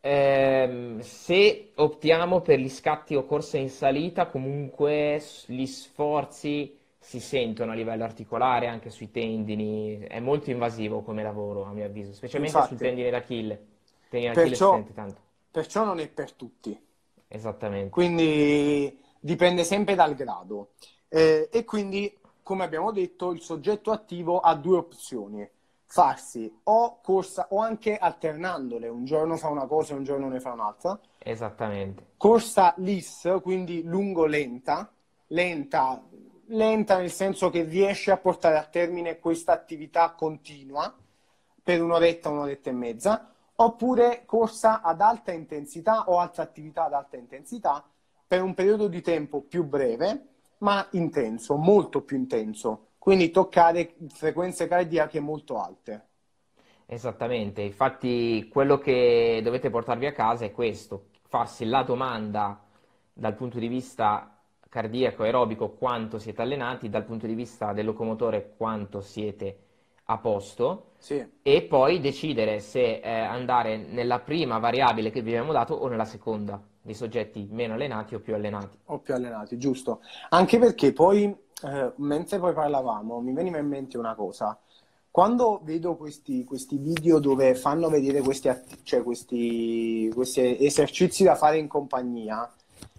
ehm, 0.00 1.00
se 1.00 1.72
optiamo 1.74 2.40
per 2.40 2.60
gli 2.60 2.68
scatti 2.68 3.16
o 3.16 3.24
corse 3.24 3.58
in 3.58 3.68
salita, 3.68 4.26
comunque 4.28 5.20
gli 5.46 5.66
sforzi 5.66 6.78
si 6.98 7.18
sentono 7.20 7.72
a 7.72 7.74
livello 7.74 8.04
articolare, 8.04 8.68
anche 8.68 8.90
sui 8.90 9.10
tendini, 9.10 9.98
è 10.00 10.20
molto 10.20 10.50
invasivo 10.50 11.02
come 11.02 11.22
lavoro, 11.24 11.64
a 11.64 11.72
mio 11.72 11.84
avviso, 11.84 12.12
specialmente 12.12 12.62
Infatti. 12.62 12.68
sul 12.68 12.78
tendine 12.80 13.10
d'Achille. 13.10 13.52
Il 13.54 14.08
tendine 14.08 14.32
d'Achille 14.34 14.56
si 14.56 14.66
Perciò, 14.66 14.68
sente 14.68 14.92
tanto, 14.94 15.20
perciò 15.50 15.84
non 15.84 16.00
è 16.00 16.08
per 16.08 16.32
tutti. 16.32 16.76
esattamente. 17.28 17.88
Quindi 17.88 18.98
dipende 19.18 19.64
sempre 19.64 19.94
dal 19.94 20.14
grado. 20.14 20.70
Eh, 21.08 21.48
e 21.52 21.64
quindi, 21.64 22.16
come 22.42 22.64
abbiamo 22.64 22.90
detto, 22.92 23.32
il 23.32 23.40
soggetto 23.40 23.90
attivo 23.90 24.40
ha 24.40 24.54
due 24.54 24.78
opzioni. 24.78 25.48
Farsi 25.84 26.60
o 26.64 27.00
corsa 27.02 27.48
o 27.50 27.58
anche 27.58 27.96
alternandole, 27.96 28.86
un 28.86 29.04
giorno 29.04 29.36
fa 29.36 29.48
una 29.48 29.66
cosa 29.66 29.92
e 29.92 29.96
un 29.96 30.04
giorno 30.04 30.28
ne 30.28 30.38
fa 30.38 30.52
un'altra. 30.52 30.98
Esattamente. 31.18 32.12
Corsa 32.16 32.74
lis, 32.76 33.28
quindi 33.42 33.82
lungo-lenta, 33.82 34.92
lenta, 35.28 36.00
lenta 36.46 36.96
nel 36.96 37.10
senso 37.10 37.50
che 37.50 37.64
riesce 37.64 38.12
a 38.12 38.18
portare 38.18 38.56
a 38.56 38.64
termine 38.64 39.18
questa 39.18 39.52
attività 39.52 40.12
continua 40.12 40.94
per 41.62 41.82
un'oretta, 41.82 42.28
un'oretta 42.28 42.70
e 42.70 42.72
mezza, 42.72 43.32
oppure 43.56 44.22
corsa 44.24 44.82
ad 44.82 45.00
alta 45.00 45.32
intensità 45.32 46.08
o 46.08 46.18
altra 46.18 46.44
attività 46.44 46.84
ad 46.84 46.92
alta 46.92 47.16
intensità 47.16 47.84
per 48.26 48.42
un 48.42 48.54
periodo 48.54 48.86
di 48.86 49.00
tempo 49.00 49.40
più 49.40 49.64
breve, 49.64 50.26
ma 50.60 50.86
intenso, 50.92 51.56
molto 51.56 52.02
più 52.02 52.16
intenso. 52.16 52.88
Quindi 52.98 53.30
toccare 53.30 53.94
frequenze 54.08 54.66
cardiache 54.66 55.20
molto 55.20 55.60
alte. 55.60 56.06
Esattamente, 56.86 57.62
infatti 57.62 58.48
quello 58.48 58.78
che 58.78 59.40
dovete 59.42 59.70
portarvi 59.70 60.06
a 60.06 60.12
casa 60.12 60.44
è 60.44 60.52
questo, 60.52 61.06
farsi 61.28 61.64
la 61.64 61.82
domanda 61.82 62.62
dal 63.12 63.34
punto 63.34 63.58
di 63.58 63.68
vista 63.68 64.36
cardiaco 64.68 65.22
aerobico 65.22 65.70
quanto 65.70 66.18
siete 66.18 66.42
allenati, 66.42 66.88
dal 66.88 67.04
punto 67.04 67.26
di 67.26 67.34
vista 67.34 67.72
del 67.72 67.86
locomotore 67.86 68.54
quanto 68.56 69.00
siete 69.00 69.58
a 70.04 70.18
posto 70.18 70.92
sì. 70.98 71.24
e 71.42 71.62
poi 71.62 72.00
decidere 72.00 72.60
se 72.60 73.00
eh, 73.00 73.10
andare 73.10 73.76
nella 73.76 74.18
prima 74.18 74.58
variabile 74.58 75.10
che 75.10 75.22
vi 75.22 75.30
abbiamo 75.30 75.52
dato 75.52 75.74
o 75.74 75.86
nella 75.88 76.04
seconda, 76.04 76.60
dei 76.90 76.94
soggetti 76.94 77.46
meno 77.50 77.74
allenati 77.74 78.14
o 78.14 78.20
più 78.20 78.34
allenati. 78.34 78.76
O 78.86 78.98
più 78.98 79.14
allenati, 79.14 79.56
giusto. 79.56 80.00
Anche 80.30 80.58
perché 80.58 80.92
poi, 80.92 81.34
eh, 81.62 81.92
mentre 81.96 82.38
poi 82.38 82.52
parlavamo, 82.52 83.20
mi 83.20 83.32
veniva 83.32 83.58
in 83.58 83.68
mente 83.68 83.96
una 83.96 84.14
cosa. 84.14 84.58
Quando 85.10 85.60
vedo 85.62 85.96
questi, 85.96 86.44
questi 86.44 86.76
video 86.76 87.18
dove 87.18 87.54
fanno 87.54 87.88
vedere 87.88 88.20
questi, 88.20 88.50
cioè 88.82 89.02
questi, 89.02 90.10
questi 90.14 90.64
esercizi 90.64 91.24
da 91.24 91.34
fare 91.34 91.58
in 91.58 91.68
compagnia, 91.68 92.48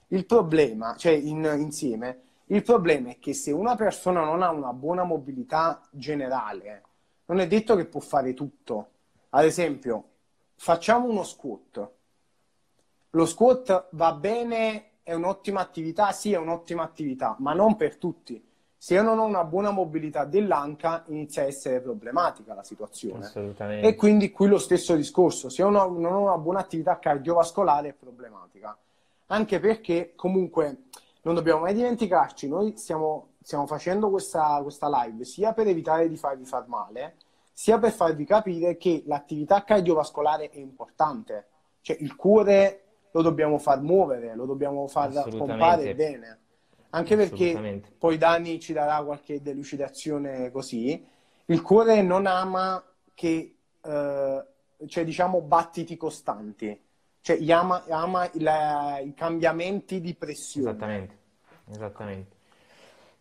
il 0.07 0.25
problema, 0.25 0.95
cioè 0.97 1.13
in, 1.13 1.49
insieme, 1.57 2.19
il 2.47 2.63
problema 2.63 3.11
è 3.11 3.19
che 3.19 3.33
se 3.33 3.51
una 3.51 3.75
persona 3.75 4.25
non 4.25 4.41
ha 4.41 4.51
una 4.51 4.73
buona 4.73 5.03
mobilità 5.03 5.81
generale, 5.89 6.83
non 7.25 7.39
è 7.39 7.47
detto 7.47 7.77
che 7.77 7.85
può 7.85 8.01
fare 8.01 8.33
tutto. 8.33 8.89
Ad 9.29 9.45
esempio, 9.45 10.03
facciamo 10.55 11.07
uno 11.07 11.23
squat. 11.23 11.89
Lo 13.11 13.25
squat 13.25 13.87
va 13.91 14.13
bene, 14.13 14.89
è 15.03 15.13
un'ottima 15.13 15.59
attività, 15.59 16.11
sì, 16.11 16.33
è 16.33 16.37
un'ottima 16.37 16.83
attività, 16.83 17.35
ma 17.39 17.53
non 17.53 17.75
per 17.75 17.97
tutti. 17.97 18.43
Se 18.77 18.95
io 18.95 19.03
non 19.03 19.19
ho 19.19 19.25
una 19.25 19.43
buona 19.43 19.69
mobilità 19.69 20.25
dell'anca, 20.25 21.03
inizia 21.07 21.43
a 21.43 21.45
essere 21.45 21.81
problematica 21.81 22.53
la 22.53 22.63
situazione. 22.63 23.25
Assolutamente. 23.25 23.87
E 23.87 23.95
quindi 23.95 24.31
qui 24.31 24.47
lo 24.47 24.57
stesso 24.57 24.95
discorso, 24.95 25.49
se 25.49 25.61
io 25.61 25.69
non 25.69 26.03
ho 26.03 26.21
una 26.21 26.37
buona 26.37 26.59
attività 26.59 26.97
cardiovascolare 26.97 27.89
è 27.89 27.93
problematica 27.93 28.75
anche 29.31 29.59
perché 29.59 30.13
comunque 30.15 30.83
non 31.23 31.35
dobbiamo 31.35 31.61
mai 31.61 31.73
dimenticarci, 31.73 32.47
noi 32.47 32.77
stiamo, 32.77 33.33
stiamo 33.41 33.65
facendo 33.65 34.09
questa, 34.09 34.59
questa, 34.61 34.89
live 34.89 35.23
sia 35.23 35.53
per 35.53 35.67
evitare 35.67 36.07
di 36.09 36.17
farvi 36.17 36.45
far 36.45 36.67
male, 36.67 37.15
sia 37.53 37.79
per 37.79 37.91
farvi 37.91 38.25
capire 38.25 38.77
che 38.77 39.03
l'attività 39.05 39.63
cardiovascolare 39.63 40.49
è 40.49 40.57
importante, 40.57 41.47
cioè 41.81 41.97
il 41.99 42.15
cuore 42.15 42.90
lo 43.11 43.21
dobbiamo 43.21 43.57
far 43.57 43.81
muovere, 43.81 44.35
lo 44.35 44.45
dobbiamo 44.45 44.87
far 44.87 45.11
pompare 45.29 45.93
bene, 45.95 46.39
anche 46.91 47.15
perché 47.15 47.81
poi 47.97 48.17
Dani 48.17 48.59
ci 48.59 48.73
darà 48.73 49.03
qualche 49.03 49.41
delucidazione 49.41 50.51
così, 50.51 51.05
il 51.45 51.61
cuore 51.61 52.01
non 52.01 52.25
ama 52.25 52.83
che, 53.13 53.55
eh, 53.81 54.45
cioè 54.87 55.03
diciamo, 55.03 55.41
battiti 55.41 55.97
costanti. 55.97 56.79
Cioè 57.21 57.51
ama, 57.51 57.83
ama 57.87 58.29
la, 58.33 58.99
i 58.99 59.13
cambiamenti 59.13 60.01
di 60.01 60.15
pressione. 60.15 60.69
Esattamente, 60.69 61.17
esattamente. 61.69 62.35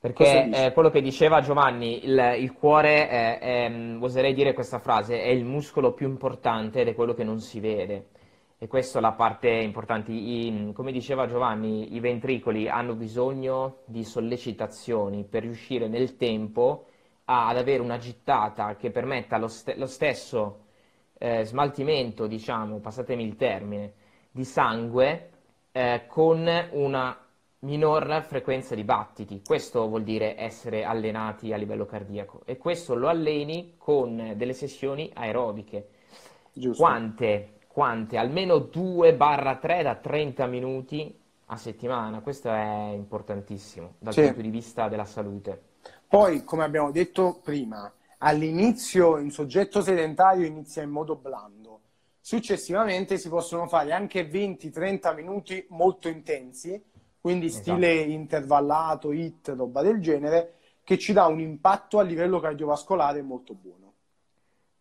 Perché 0.01 0.49
eh, 0.49 0.73
quello 0.73 0.89
che 0.89 1.03
diceva 1.03 1.43
Giovanni, 1.43 2.07
il, 2.07 2.37
il 2.39 2.53
cuore, 2.55 3.07
è, 3.09 3.39
è, 3.39 3.97
oserei 4.01 4.33
dire 4.33 4.55
questa 4.55 4.79
frase, 4.79 5.21
è 5.21 5.29
il 5.29 5.45
muscolo 5.45 5.93
più 5.93 6.09
importante 6.09 6.81
ed 6.81 6.89
è 6.89 6.95
quello 6.95 7.13
che 7.13 7.25
non 7.25 7.41
si 7.41 7.61
vede. 7.61 8.09
E 8.63 8.67
questa 8.67 8.99
è 8.99 9.01
la 9.01 9.13
parte 9.13 9.49
importante. 9.49 10.13
I, 10.13 10.73
come 10.75 10.93
diceva 10.93 11.27
Giovanni, 11.27 11.95
i 11.95 11.99
ventricoli 11.99 12.69
hanno 12.69 12.95
bisogno 12.95 13.79
di 13.87 14.05
sollecitazioni 14.05 15.25
per 15.25 15.45
riuscire 15.45 15.89
nel 15.89 16.19
tempo 16.19 16.85
a, 17.25 17.49
ad 17.49 17.57
avere 17.57 17.81
una 17.81 17.97
gittata 17.97 18.77
che 18.77 18.91
permetta 18.91 19.39
lo, 19.39 19.49
st- 19.49 19.77
lo 19.79 19.87
stesso 19.87 20.67
eh, 21.17 21.43
smaltimento, 21.47 22.27
diciamo, 22.27 22.81
passatemi 22.81 23.25
il 23.25 23.37
termine, 23.37 23.95
di 24.31 24.45
sangue 24.45 25.31
eh, 25.73 26.05
con 26.07 26.47
una 26.73 27.19
minor 27.61 28.23
frequenza 28.29 28.75
di 28.75 28.85
battiti. 28.85 29.41
Questo 29.43 29.89
vuol 29.89 30.03
dire 30.03 30.39
essere 30.39 30.85
allenati 30.85 31.55
a 31.55 31.57
livello 31.57 31.87
cardiaco 31.87 32.43
e 32.45 32.59
questo 32.59 32.95
lo 32.95 33.09
alleni 33.09 33.77
con 33.79 34.35
delle 34.37 34.53
sessioni 34.53 35.11
aerobiche. 35.15 35.89
Giusto. 36.53 36.83
Quante? 36.83 37.55
Quante? 37.73 38.17
Almeno 38.17 38.57
2-3 38.57 39.83
da 39.85 39.95
30 39.95 40.47
minuti 40.47 41.17
a 41.47 41.57
settimana. 41.57 42.19
Questo 42.21 42.51
è 42.51 42.91
importantissimo 42.93 43.95
dal 44.01 44.13
sì. 44.13 44.23
punto 44.23 44.41
di 44.41 44.51
vista 44.51 44.89
della 44.89 45.05
salute. 45.05 45.63
Poi, 46.09 46.43
come 46.43 46.65
abbiamo 46.65 46.91
detto 46.91 47.39
prima, 47.41 47.93
all'inizio 48.19 49.15
un 49.15 49.31
soggetto 49.31 49.83
sedentario 49.83 50.47
inizia 50.47 50.83
in 50.83 50.91
modo 50.91 51.15
blando, 51.15 51.81
successivamente 52.21 53.19
si 53.19 53.29
possono 53.29 53.69
fare 53.69 53.93
anche 53.93 54.29
20-30 54.29 55.15
minuti 55.15 55.65
molto 55.69 56.09
intensi, 56.09 56.83
quindi 57.21 57.47
esatto. 57.47 57.63
stile 57.63 57.93
esatto. 57.99 58.11
intervallato, 58.11 59.13
hit, 59.13 59.49
roba 59.57 59.81
del 59.83 60.01
genere, 60.01 60.55
che 60.83 60.99
ci 60.99 61.13
dà 61.13 61.27
un 61.27 61.39
impatto 61.39 62.01
a 62.01 62.03
livello 62.03 62.41
cardiovascolare 62.41 63.23
molto 63.23 63.55
buono. 63.55 63.93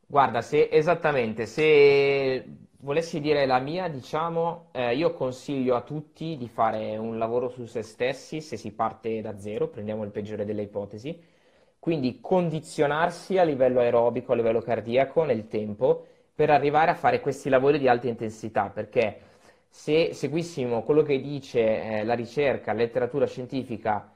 Guarda, 0.07 0.41
se 0.41 0.69
esattamente, 0.71 1.45
se 1.45 2.67
volessi 2.81 3.19
dire 3.19 3.45
la 3.45 3.59
mia, 3.59 3.87
diciamo, 3.87 4.67
eh, 4.71 4.95
io 4.95 5.13
consiglio 5.13 5.75
a 5.75 5.81
tutti 5.81 6.37
di 6.37 6.47
fare 6.47 6.95
un 6.97 7.17
lavoro 7.17 7.49
su 7.49 7.65
se 7.65 7.81
stessi 7.81 8.41
se 8.41 8.57
si 8.57 8.71
parte 8.71 9.21
da 9.21 9.37
zero, 9.37 9.67
prendiamo 9.67 10.03
il 10.03 10.11
peggiore 10.11 10.45
delle 10.45 10.61
ipotesi, 10.63 11.21
quindi 11.77 12.19
condizionarsi 12.21 13.37
a 13.37 13.43
livello 13.43 13.79
aerobico, 13.79 14.31
a 14.31 14.35
livello 14.35 14.61
cardiaco 14.61 15.23
nel 15.23 15.47
tempo 15.47 16.05
per 16.33 16.49
arrivare 16.49 16.91
a 16.91 16.95
fare 16.95 17.19
questi 17.19 17.49
lavori 17.49 17.79
di 17.79 17.87
alta 17.87 18.07
intensità, 18.07 18.69
perché 18.69 19.21
se 19.67 20.13
seguissimo 20.13 20.83
quello 20.83 21.03
che 21.03 21.19
dice 21.19 21.59
eh, 21.99 22.03
la 22.05 22.13
ricerca, 22.13 22.71
la 22.71 22.79
letteratura 22.79 23.27
scientifica 23.27 24.13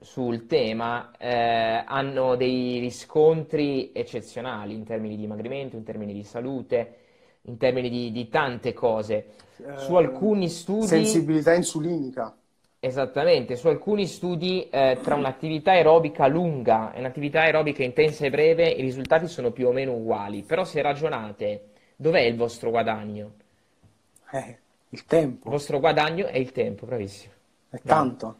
sul 0.00 0.46
tema, 0.46 1.12
eh, 1.16 1.82
hanno 1.86 2.36
dei 2.36 2.78
riscontri 2.78 3.90
eccezionali 3.92 4.74
in 4.74 4.84
termini 4.84 5.16
di 5.16 5.22
dimagrimento, 5.22 5.76
in 5.76 5.84
termini 5.84 6.12
di 6.12 6.24
salute, 6.24 6.96
in 7.42 7.56
termini 7.56 7.88
di, 7.88 8.12
di 8.12 8.28
tante 8.28 8.72
cose. 8.72 9.26
Su 9.76 9.94
alcuni 9.94 10.48
studi... 10.48 10.86
Sensibilità 10.86 11.54
insulinica. 11.54 12.34
Esattamente, 12.78 13.54
su 13.54 13.68
alcuni 13.68 14.06
studi 14.06 14.68
eh, 14.68 14.98
tra 15.00 15.14
un'attività 15.14 15.70
aerobica 15.70 16.26
lunga 16.26 16.92
e 16.92 16.98
un'attività 16.98 17.42
aerobica 17.42 17.84
intensa 17.84 18.26
e 18.26 18.30
breve 18.30 18.68
i 18.68 18.82
risultati 18.82 19.28
sono 19.28 19.52
più 19.52 19.68
o 19.68 19.72
meno 19.72 19.92
uguali, 19.92 20.42
però 20.42 20.64
se 20.64 20.82
ragionate, 20.82 21.68
dov'è 21.94 22.20
il 22.20 22.34
vostro 22.34 22.70
guadagno? 22.70 23.34
Eh, 24.32 24.58
il 24.88 25.04
tempo. 25.04 25.46
Il 25.46 25.52
vostro 25.52 25.78
guadagno 25.78 26.26
è 26.26 26.38
il 26.38 26.50
tempo, 26.50 26.86
bravissimo. 26.86 27.32
È 27.70 27.78
tanto. 27.84 28.36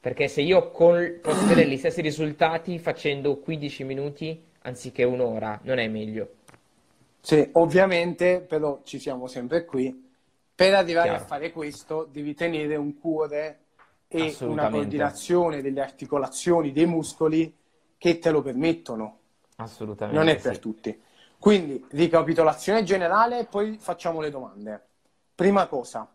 Perché 0.00 0.26
se 0.26 0.40
io 0.40 0.70
con, 0.70 1.18
posso 1.20 1.44
avere 1.44 1.68
gli 1.68 1.76
stessi 1.76 2.00
risultati 2.00 2.78
facendo 2.78 3.36
15 3.36 3.84
minuti 3.84 4.42
anziché 4.62 5.04
un'ora, 5.04 5.60
non 5.64 5.78
è 5.78 5.86
meglio. 5.86 6.36
Sì, 7.24 7.48
ovviamente, 7.52 8.40
però 8.40 8.80
ci 8.82 8.98
siamo 8.98 9.28
sempre 9.28 9.64
qui. 9.64 10.10
Per 10.54 10.74
arrivare 10.74 11.10
Chiaro. 11.10 11.22
a 11.22 11.26
fare 11.26 11.52
questo 11.52 12.08
devi 12.10 12.34
tenere 12.34 12.74
un 12.74 12.98
cuore 12.98 13.60
e 14.08 14.36
una 14.40 14.68
coordinazione 14.68 15.62
delle 15.62 15.80
articolazioni, 15.80 16.72
dei 16.72 16.86
muscoli 16.86 17.56
che 17.96 18.18
te 18.18 18.30
lo 18.32 18.42
permettono. 18.42 19.18
Assolutamente. 19.56 20.18
Non 20.18 20.28
è 20.28 20.36
per 20.36 20.54
sì. 20.54 20.60
tutti. 20.60 21.00
Quindi, 21.38 21.84
ricapitolazione 21.90 22.82
generale 22.82 23.38
e 23.38 23.44
poi 23.44 23.78
facciamo 23.78 24.20
le 24.20 24.30
domande. 24.30 24.86
Prima 25.34 25.66
cosa, 25.66 26.12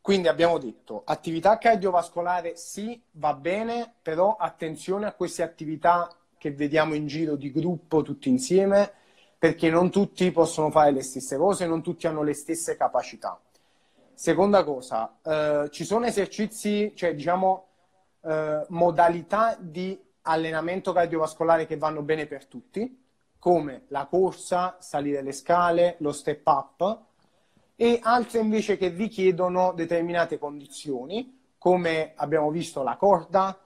quindi 0.00 0.28
abbiamo 0.28 0.58
detto, 0.58 1.02
attività 1.04 1.58
cardiovascolare 1.58 2.54
sì, 2.54 3.02
va 3.12 3.34
bene, 3.34 3.92
però 4.00 4.36
attenzione 4.36 5.06
a 5.06 5.12
queste 5.12 5.42
attività 5.42 6.08
che 6.38 6.52
vediamo 6.52 6.94
in 6.94 7.08
giro 7.08 7.34
di 7.34 7.50
gruppo 7.50 8.02
tutti 8.02 8.28
insieme, 8.28 8.92
perché 9.38 9.70
non 9.70 9.90
tutti 9.90 10.30
possono 10.32 10.70
fare 10.70 10.90
le 10.90 11.02
stesse 11.02 11.36
cose, 11.36 11.66
non 11.66 11.82
tutti 11.82 12.06
hanno 12.06 12.22
le 12.22 12.34
stesse 12.34 12.76
capacità. 12.76 13.38
Seconda 14.14 14.64
cosa, 14.64 15.18
eh, 15.22 15.68
ci 15.70 15.84
sono 15.84 16.06
esercizi, 16.06 16.92
cioè 16.94 17.14
diciamo 17.14 17.66
eh, 18.22 18.64
modalità 18.68 19.56
di 19.60 19.98
allenamento 20.22 20.92
cardiovascolare 20.92 21.66
che 21.66 21.76
vanno 21.76 22.02
bene 22.02 22.26
per 22.26 22.46
tutti, 22.46 23.04
come 23.38 23.84
la 23.88 24.06
corsa, 24.06 24.76
salire 24.80 25.22
le 25.22 25.32
scale, 25.32 25.96
lo 25.98 26.12
step 26.12 26.46
up, 26.46 27.00
e 27.76 28.00
altre 28.02 28.40
invece 28.40 28.76
che 28.76 28.88
richiedono 28.88 29.72
determinate 29.72 30.38
condizioni, 30.38 31.38
come 31.58 32.12
abbiamo 32.16 32.50
visto 32.50 32.82
la 32.82 32.96
corda, 32.96 33.56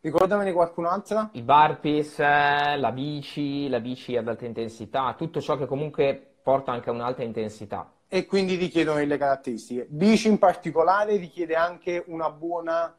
ricordamene 0.00 0.52
qualcun'altra? 0.52 1.30
I 1.32 1.42
burpees, 1.42 2.18
eh, 2.18 2.76
la 2.76 2.92
bici, 2.92 3.68
la 3.68 3.80
bici 3.80 4.16
ad 4.16 4.28
alta 4.28 4.44
intensità, 4.44 5.14
tutto 5.16 5.40
ciò 5.40 5.56
che 5.56 5.66
comunque 5.66 6.36
porta 6.42 6.72
anche 6.72 6.90
a 6.90 6.92
un'alta 6.92 7.22
intensità. 7.22 7.92
e 8.10 8.24
quindi 8.24 8.54
richiedono 8.54 8.98
delle 8.98 9.18
caratteristiche. 9.18 9.86
Bici 9.90 10.28
in 10.28 10.38
particolare 10.38 11.16
richiede 11.16 11.54
anche 11.54 12.02
una 12.06 12.30
buona, 12.30 12.96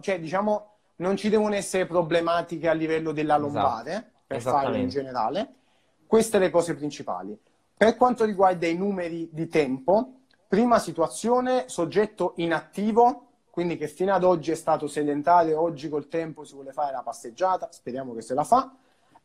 cioè 0.00 0.20
diciamo 0.20 0.76
non 0.98 1.16
ci 1.16 1.28
devono 1.28 1.54
essere 1.54 1.84
problematiche 1.86 2.68
a 2.68 2.72
livello 2.72 3.12
della 3.12 3.36
esatto. 3.36 3.52
lombare 3.52 3.90
esatto. 3.90 4.12
per 4.26 4.40
farlo 4.40 4.76
in 4.76 4.88
generale. 4.88 5.54
Queste 6.06 6.38
le 6.38 6.50
cose 6.50 6.74
principali. 6.74 7.36
Per 7.76 7.96
quanto 7.96 8.24
riguarda 8.24 8.66
i 8.66 8.76
numeri 8.76 9.28
di 9.32 9.48
tempo, 9.48 10.20
prima 10.46 10.78
situazione, 10.78 11.64
soggetto 11.66 12.32
inattivo, 12.36 13.27
quindi 13.58 13.76
che 13.76 13.88
fino 13.88 14.14
ad 14.14 14.22
oggi 14.22 14.52
è 14.52 14.54
stato 14.54 14.86
sedentario, 14.86 15.60
oggi 15.60 15.88
col 15.88 16.06
tempo 16.06 16.44
si 16.44 16.54
vuole 16.54 16.70
fare 16.70 16.92
la 16.92 17.02
passeggiata, 17.02 17.66
speriamo 17.72 18.14
che 18.14 18.22
se 18.22 18.32
la 18.32 18.44
fa. 18.44 18.72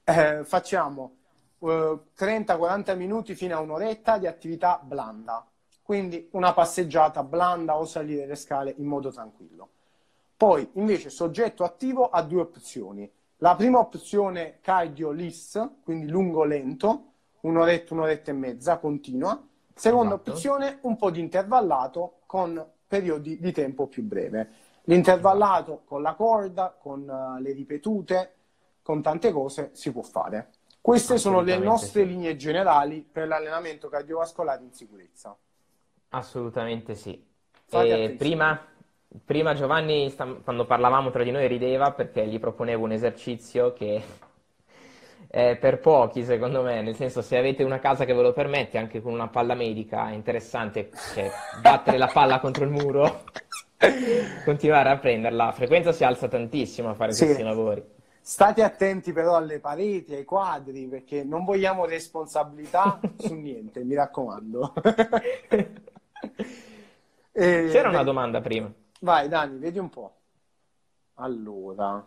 Eh, 0.03 0.43
facciamo 0.43 1.17
30-40 1.61 2.89
eh, 2.89 2.95
minuti 2.95 3.35
fino 3.35 3.55
a 3.55 3.59
un'oretta 3.59 4.17
di 4.17 4.25
attività 4.25 4.81
blanda, 4.81 5.45
quindi 5.83 6.29
una 6.31 6.51
passeggiata 6.51 7.21
blanda 7.21 7.77
o 7.77 7.85
salire 7.85 8.25
le 8.25 8.33
scale 8.33 8.73
in 8.77 8.87
modo 8.87 9.11
tranquillo. 9.11 9.69
Poi 10.35 10.67
invece 10.73 11.11
soggetto 11.11 11.63
attivo 11.63 12.09
ha 12.09 12.23
due 12.23 12.41
opzioni. 12.41 13.07
La 13.37 13.55
prima 13.55 13.77
opzione 13.77 14.57
cardio 14.61 15.11
LIS, 15.11 15.63
quindi 15.83 16.07
lungo 16.07 16.43
lento, 16.43 17.11
un'oretta, 17.41 17.93
un'oretta 17.93 18.31
e 18.31 18.33
mezza, 18.33 18.79
continua. 18.79 19.39
Seconda 19.75 20.15
esatto. 20.15 20.31
opzione, 20.31 20.79
un 20.81 20.97
po' 20.97 21.11
di 21.11 21.19
intervallato 21.19 22.21
con 22.25 22.72
periodi 22.93 23.39
di 23.39 23.51
tempo 23.51 23.87
più 23.87 24.03
breve. 24.03 24.49
L'intervallato 24.83 25.81
con 25.83 26.03
la 26.03 26.13
corda, 26.13 26.77
con 26.79 27.07
uh, 27.07 27.41
le 27.41 27.51
ripetute, 27.53 28.33
con 28.83 29.01
tante 29.01 29.31
cose 29.31 29.71
si 29.73 29.91
può 29.91 30.03
fare. 30.03 30.49
Queste 30.79 31.17
sono 31.17 31.41
le 31.41 31.57
nostre 31.57 32.03
linee 32.03 32.35
generali 32.35 33.01
per 33.01 33.27
l'allenamento 33.27 33.87
cardiovascolare 33.87 34.63
in 34.63 34.73
sicurezza. 34.73 35.35
Assolutamente 36.09 36.93
sì. 36.93 37.19
Prima, 37.67 38.59
prima, 39.25 39.55
Giovanni, 39.55 40.13
quando 40.43 40.65
parlavamo 40.65 41.09
tra 41.09 41.23
di 41.23 41.31
noi, 41.31 41.47
rideva 41.47 41.93
perché 41.93 42.27
gli 42.27 42.39
proponevo 42.39 42.83
un 42.83 42.91
esercizio 42.91 43.73
che 43.73 44.03
è 45.33 45.57
per 45.59 45.79
pochi, 45.79 46.23
secondo 46.23 46.61
me, 46.61 46.83
nel 46.83 46.95
senso 46.95 47.23
se 47.23 47.35
avete 47.39 47.63
una 47.63 47.79
casa 47.79 48.05
che 48.05 48.13
ve 48.13 48.21
lo 48.21 48.33
permette, 48.33 48.77
anche 48.77 49.01
con 49.01 49.13
una 49.13 49.29
palla 49.29 49.55
medica, 49.55 50.11
è 50.11 50.13
interessante 50.13 50.91
cioè, 51.15 51.27
battere 51.59 51.97
la 51.97 52.05
palla 52.05 52.39
contro 52.39 52.65
il 52.65 52.69
muro, 52.69 53.23
continuare 54.45 54.89
a 54.91 54.97
prenderla. 54.99 55.45
La 55.45 55.51
frequenza 55.51 55.91
si 55.91 56.03
alza 56.03 56.27
tantissimo 56.27 56.91
a 56.91 56.93
fare 56.93 57.13
sì. 57.13 57.25
questi 57.25 57.41
lavori. 57.41 57.83
State 58.21 58.61
attenti 58.61 59.11
però 59.11 59.35
alle 59.35 59.59
pareti, 59.59 60.13
ai 60.13 60.23
quadri, 60.23 60.85
perché 60.85 61.23
non 61.23 61.45
vogliamo 61.45 61.85
responsabilità 61.85 62.99
su 63.17 63.33
niente, 63.33 63.83
mi 63.83 63.95
raccomando. 63.95 64.71
e... 67.31 67.69
C'era 67.71 67.89
una 67.89 68.03
domanda 68.03 68.39
prima. 68.39 68.71
Vai 68.99 69.27
Dani, 69.27 69.57
vedi 69.57 69.79
un 69.79 69.89
po'. 69.89 70.13
Allora, 71.15 72.05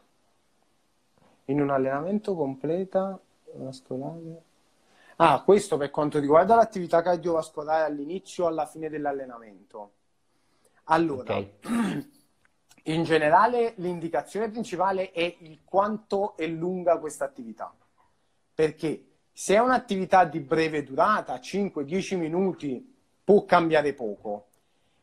in 1.46 1.60
un 1.60 1.70
allenamento 1.70 2.34
completa 2.34 3.18
vascolare... 3.54 4.42
Ah, 5.18 5.42
questo 5.42 5.78
per 5.78 5.90
quanto 5.90 6.18
riguarda 6.18 6.56
l'attività 6.56 7.00
cardiovascolare 7.00 7.84
all'inizio 7.84 8.44
o 8.44 8.48
alla 8.48 8.66
fine 8.66 8.90
dell'allenamento. 8.90 9.92
Allora, 10.84 11.38
okay. 11.38 11.52
In 12.86 13.02
generale 13.02 13.72
l'indicazione 13.78 14.48
principale 14.48 15.10
è 15.10 15.36
il 15.40 15.60
quanto 15.64 16.36
è 16.36 16.46
lunga 16.46 16.98
questa 16.98 17.24
attività, 17.24 17.74
perché 18.54 19.06
se 19.32 19.54
è 19.54 19.58
un'attività 19.58 20.24
di 20.24 20.38
breve 20.38 20.84
durata, 20.84 21.34
5-10 21.34 22.16
minuti, 22.16 22.94
può 23.24 23.44
cambiare 23.44 23.92
poco. 23.92 24.46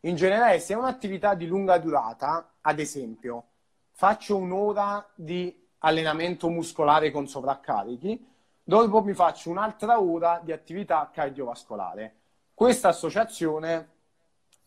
In 0.02 0.16
generale, 0.16 0.60
se 0.60 0.74
è 0.74 0.78
un'attività 0.78 1.34
di 1.34 1.46
lunga 1.46 1.78
durata, 1.78 2.54
ad 2.62 2.80
esempio, 2.80 3.48
faccio 3.92 4.38
un'ora 4.38 5.06
di 5.14 5.63
allenamento 5.84 6.50
muscolare 6.50 7.12
con 7.12 7.28
sovraccarichi, 7.28 8.28
dopo 8.64 9.02
mi 9.02 9.14
faccio 9.14 9.50
un'altra 9.50 10.02
ora 10.02 10.42
di 10.44 10.52
attività 10.52 11.10
cardiovascolare. 11.14 12.16
Questa 12.54 12.90
associazione 12.90 13.90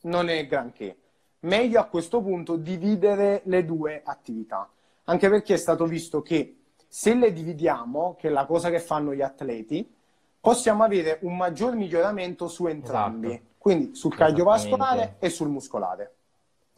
non 0.02 0.29
è 0.29 0.46
granché 0.46 0.98
meglio 1.40 1.81
a 1.81 1.85
questo 1.85 2.20
punto 2.20 2.57
dividere 2.57 3.42
le 3.44 3.64
due 3.64 4.02
attività, 4.05 4.68
anche 5.05 5.29
perché 5.29 5.55
è 5.55 5.59
stato 5.59 5.87
visto 5.87 6.22
che 6.22 6.59
se 6.88 7.14
le 7.14 7.33
dividiamo, 7.33 8.16
che 8.18 8.29
è 8.29 8.31
la 8.31 8.46
cosa 8.46 8.70
che 8.70 8.81
fanno 8.81 9.14
gli 9.14 9.22
atleti, 9.22 9.94
possiamo 10.40 10.85
avere 10.85 11.18
un 11.22 11.37
maggior 11.37 11.74
miglioramento 11.74 12.48
su 12.48 12.66
entrambi, 12.66 13.29
esatto. 13.29 13.44
quindi 13.59 13.94
sul 13.94 14.14
cardiovascolare 14.14 15.16
e 15.18 15.29
sul 15.31 15.48
muscolare. 15.48 16.14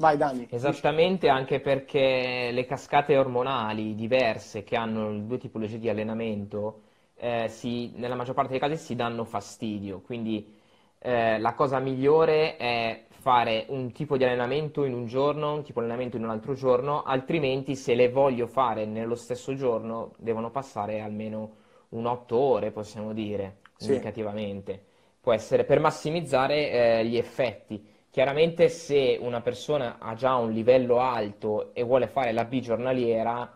Vai 0.00 0.16
Dani. 0.16 0.46
Esattamente, 0.48 1.28
anche 1.28 1.58
perché 1.58 2.50
le 2.52 2.64
cascate 2.66 3.16
ormonali 3.16 3.96
diverse 3.96 4.62
che 4.62 4.76
hanno 4.76 5.18
due 5.26 5.38
tipologie 5.38 5.80
di 5.80 5.88
allenamento, 5.88 6.82
eh, 7.16 7.48
si, 7.48 7.90
nella 7.96 8.14
maggior 8.14 8.34
parte 8.36 8.52
dei 8.52 8.60
casi 8.60 8.76
si 8.76 8.94
danno 8.94 9.24
fastidio, 9.24 10.00
quindi 10.00 10.56
eh, 11.00 11.40
la 11.40 11.52
cosa 11.54 11.80
migliore 11.80 12.56
è 12.56 13.06
fare 13.08 13.64
un 13.70 13.90
tipo 13.90 14.16
di 14.16 14.22
allenamento 14.22 14.84
in 14.84 14.94
un 14.94 15.06
giorno, 15.06 15.54
un 15.54 15.64
tipo 15.64 15.80
di 15.80 15.86
allenamento 15.86 16.16
in 16.16 16.22
un 16.22 16.30
altro 16.30 16.54
giorno, 16.54 17.02
altrimenti 17.02 17.74
se 17.74 17.96
le 17.96 18.08
voglio 18.08 18.46
fare 18.46 18.86
nello 18.86 19.16
stesso 19.16 19.52
giorno 19.56 20.12
devono 20.18 20.52
passare 20.52 21.00
almeno 21.00 21.54
un 21.88 22.06
8 22.06 22.36
ore, 22.36 22.70
possiamo 22.70 23.12
dire, 23.12 23.56
sì. 23.76 23.88
indicativamente. 23.88 24.80
Può 25.20 25.32
essere 25.32 25.64
per 25.64 25.80
massimizzare 25.80 26.70
eh, 26.70 27.04
gli 27.04 27.16
effetti. 27.16 27.96
Chiaramente 28.18 28.68
se 28.68 29.16
una 29.20 29.40
persona 29.40 29.98
ha 30.00 30.12
già 30.14 30.34
un 30.34 30.50
livello 30.50 30.98
alto 30.98 31.72
e 31.72 31.84
vuole 31.84 32.08
fare 32.08 32.32
la 32.32 32.44
B 32.44 32.58
giornaliera, 32.58 33.48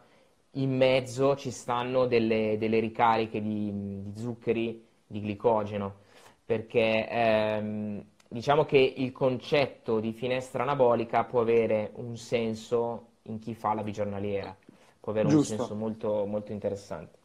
in 0.53 0.77
mezzo 0.77 1.35
ci 1.35 1.51
stanno 1.51 2.07
delle, 2.07 2.57
delle 2.61 2.79
ricariche 2.79 3.42
di, 3.42 3.72
di, 4.05 4.12
zuccheri, 4.14 4.87
di 5.05 5.20
glicogeno, 5.20 5.96
perché 6.44 7.09
ehm, 7.09 8.05
diciamo 8.29 8.64
che 8.64 8.79
il 8.98 9.11
concetto 9.11 9.98
di 9.98 10.12
finestra 10.12 10.62
anabolica 10.62 11.25
può 11.25 11.40
avere 11.40 11.90
un 11.94 12.16
senso 12.16 13.14
in 13.22 13.40
chi 13.40 13.55
fa 13.55 13.75
la 13.75 13.83
bigiornaliera, 13.83 14.57
può 15.01 15.11
avere 15.11 15.29
Giusto. 15.29 15.55
un 15.55 15.59
senso 15.59 15.75
molto, 15.75 16.25
molto 16.25 16.53
interessante. 16.53 17.18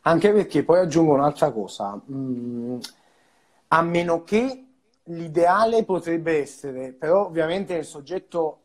Anche 0.00 0.32
perché 0.32 0.64
poi 0.64 0.80
aggiungo 0.80 1.14
un'altra 1.14 1.52
cosa, 1.52 1.96
mm, 2.10 2.78
a 3.68 3.82
meno 3.82 4.24
che 4.24 4.64
l'ideale 5.04 5.84
potrebbe 5.84 6.38
essere, 6.40 6.92
però 6.92 7.26
ovviamente 7.26 7.74
nel 7.74 7.84
soggetto 7.84 8.58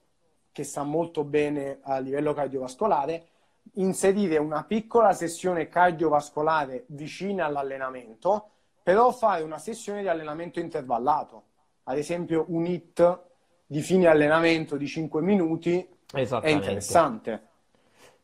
che 0.51 0.63
sta 0.63 0.83
molto 0.83 1.23
bene 1.23 1.79
a 1.81 1.99
livello 1.99 2.33
cardiovascolare, 2.33 3.27
inserire 3.73 4.37
una 4.37 4.63
piccola 4.63 5.13
sessione 5.13 5.67
cardiovascolare 5.67 6.85
vicina 6.87 7.45
all'allenamento, 7.45 8.49
però 8.81 9.11
fare 9.11 9.43
una 9.43 9.59
sessione 9.59 10.01
di 10.01 10.07
allenamento 10.07 10.59
intervallato 10.59 11.43
ad 11.89 11.97
esempio 11.97 12.45
un 12.49 12.65
hit 12.65 13.19
di 13.65 13.81
fine 13.81 14.07
allenamento 14.07 14.77
di 14.77 14.87
5 14.87 15.21
minuti 15.21 15.87
è 16.11 16.49
interessante. 16.49 17.45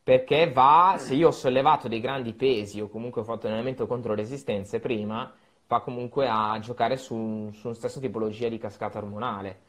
Perché 0.02 0.50
va, 0.52 0.96
se 0.98 1.14
io 1.14 1.28
ho 1.28 1.32
sollevato 1.32 1.88
dei 1.88 2.00
grandi 2.00 2.34
pesi 2.34 2.80
o 2.80 2.88
comunque 2.88 3.22
ho 3.22 3.24
fatto 3.24 3.46
allenamento 3.46 3.86
contro 3.86 4.14
resistenze 4.14 4.80
prima, 4.80 5.32
va 5.66 5.80
comunque 5.80 6.28
a 6.28 6.58
giocare 6.60 6.96
su, 6.96 7.50
su 7.52 7.66
una 7.68 7.76
stessa 7.76 8.00
tipologia 8.00 8.48
di 8.48 8.58
cascata 8.58 8.98
ormonale. 8.98 9.60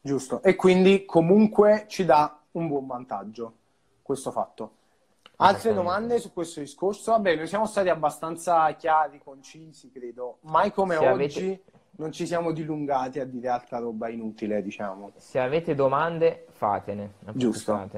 Giusto, 0.00 0.42
e 0.42 0.54
quindi 0.56 1.04
comunque 1.04 1.84
ci 1.88 2.04
dà 2.04 2.38
un 2.52 2.68
buon 2.68 2.86
vantaggio 2.86 3.52
questo 4.02 4.30
fatto. 4.30 4.72
Altre 5.40 5.72
domande 5.72 6.18
su 6.18 6.32
questo 6.32 6.60
discorso? 6.60 7.12
Vabbè, 7.12 7.36
noi 7.36 7.46
siamo 7.46 7.66
stati 7.66 7.88
abbastanza 7.88 8.72
chiari, 8.72 9.20
concisi, 9.22 9.90
credo. 9.92 10.38
Mai 10.42 10.72
come 10.72 10.96
se 10.96 11.06
oggi 11.06 11.12
avete 11.12 11.62
non 11.98 12.12
ci 12.12 12.26
siamo 12.26 12.52
dilungati 12.52 13.20
a 13.20 13.24
dire 13.24 13.48
altra 13.48 13.78
roba 13.78 14.08
inutile, 14.08 14.62
diciamo. 14.62 15.12
Se 15.16 15.38
avete 15.38 15.74
domande, 15.74 16.46
fatene. 16.50 17.14
Giusto. 17.34 17.88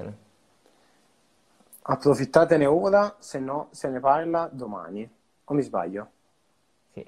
Approfittatene 1.83 2.67
ora, 2.67 3.17
se 3.19 3.39
no 3.39 3.69
se 3.71 3.89
ne 3.89 4.01
parla 4.01 4.49
domani. 4.53 5.09
O 5.45 5.55
mi 5.55 5.63
sbaglio? 5.63 6.11
Sì. 6.93 7.05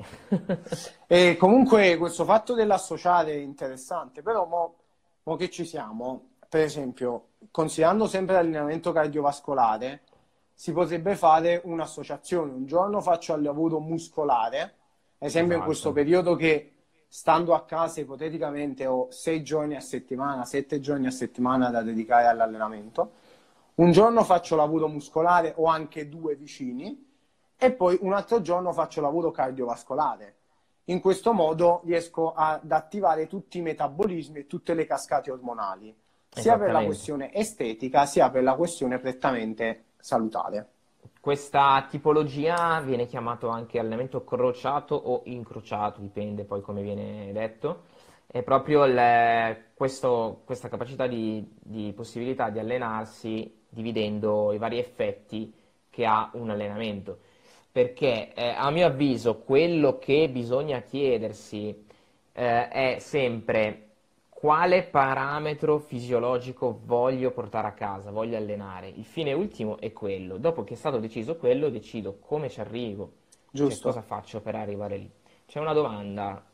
e 1.06 1.36
comunque 1.36 1.96
questo 1.96 2.24
fatto 2.24 2.54
dell'associare 2.54 3.32
è 3.32 3.36
interessante, 3.36 4.22
però 4.22 4.46
mo, 4.46 4.76
mo 5.24 5.36
che 5.36 5.50
ci 5.50 5.64
siamo, 5.64 6.30
per 6.48 6.62
esempio, 6.62 7.28
considerando 7.50 8.06
sempre 8.06 8.34
l'allenamento 8.34 8.92
cardiovascolare, 8.92 10.02
si 10.54 10.72
potrebbe 10.72 11.16
fare 11.16 11.60
un'associazione. 11.64 12.52
Un 12.52 12.66
giorno 12.66 13.00
faccio 13.00 13.34
il 13.34 13.42
lavoro 13.42 13.80
muscolare, 13.80 14.60
ad 14.60 14.72
esempio 15.18 15.54
esatto. 15.54 15.58
in 15.58 15.64
questo 15.64 15.92
periodo 15.92 16.36
che 16.36 16.72
stando 17.08 17.54
a 17.54 17.64
casa 17.64 18.00
ipoteticamente 18.00 18.86
ho 18.86 19.08
sei 19.10 19.42
giorni 19.42 19.74
a 19.74 19.80
settimana, 19.80 20.44
sette 20.44 20.80
giorni 20.80 21.06
a 21.06 21.10
settimana 21.10 21.68
da 21.68 21.82
dedicare 21.82 22.26
all'allenamento, 22.26 23.12
un 23.74 23.90
giorno 23.90 24.22
faccio 24.24 24.56
lavoro 24.56 24.88
muscolare 24.88 25.52
o 25.56 25.66
anche 25.66 26.08
due 26.08 26.36
vicini 26.36 27.10
e 27.62 27.70
poi 27.70 27.96
un 28.00 28.12
altro 28.12 28.40
giorno 28.40 28.72
faccio 28.72 29.00
lavoro 29.00 29.30
cardiovascolare. 29.30 30.34
in 30.86 31.00
questo 31.00 31.32
modo 31.32 31.80
riesco 31.84 32.32
ad 32.32 32.72
attivare 32.72 33.28
tutti 33.28 33.58
i 33.58 33.62
metabolismi 33.62 34.40
e 34.40 34.46
tutte 34.48 34.74
le 34.74 34.84
cascate 34.84 35.30
ormonali, 35.30 35.94
sia 36.28 36.58
per 36.58 36.72
la 36.72 36.84
questione 36.84 37.32
estetica 37.32 38.04
sia 38.04 38.30
per 38.30 38.42
la 38.42 38.54
questione 38.54 38.98
prettamente 38.98 39.84
salutare. 39.96 40.70
Questa 41.20 41.86
tipologia 41.88 42.80
viene 42.80 43.06
chiamato 43.06 43.46
anche 43.46 43.78
allenamento 43.78 44.24
crociato 44.24 44.96
o 44.96 45.22
incrociato, 45.26 46.00
dipende 46.00 46.42
poi 46.42 46.62
come 46.62 46.82
viene 46.82 47.30
detto. 47.32 47.84
È 48.26 48.42
proprio 48.42 48.84
il, 48.86 49.66
questo, 49.72 50.40
questa 50.44 50.68
capacità 50.68 51.06
di, 51.06 51.48
di 51.60 51.92
possibilità 51.94 52.50
di 52.50 52.58
allenarsi 52.58 53.60
dividendo 53.68 54.52
i 54.52 54.58
vari 54.58 54.78
effetti 54.80 55.54
che 55.88 56.04
ha 56.04 56.28
un 56.32 56.50
allenamento 56.50 57.30
perché 57.72 58.34
eh, 58.34 58.48
a 58.48 58.70
mio 58.70 58.86
avviso 58.86 59.38
quello 59.38 59.98
che 59.98 60.28
bisogna 60.28 60.82
chiedersi 60.82 61.74
eh, 62.32 62.68
è 62.68 62.96
sempre 63.00 63.86
quale 64.28 64.82
parametro 64.82 65.78
fisiologico 65.78 66.80
voglio 66.84 67.30
portare 67.30 67.68
a 67.68 67.72
casa, 67.72 68.10
voglio 68.10 68.36
allenare. 68.36 68.88
Il 68.88 69.04
fine 69.04 69.32
ultimo 69.32 69.78
è 69.78 69.92
quello. 69.92 70.36
Dopo 70.36 70.64
che 70.64 70.74
è 70.74 70.76
stato 70.76 70.98
deciso 70.98 71.36
quello, 71.36 71.70
decido 71.70 72.18
come 72.20 72.50
ci 72.50 72.60
arrivo, 72.60 73.12
cioè, 73.30 73.50
Giusto. 73.52 73.74
Cioè, 73.74 73.82
cosa 73.82 74.02
faccio 74.02 74.40
per 74.40 74.56
arrivare 74.56 74.96
lì. 74.96 75.10
C'è 75.46 75.60
una 75.60 75.72
domanda. 75.72 76.44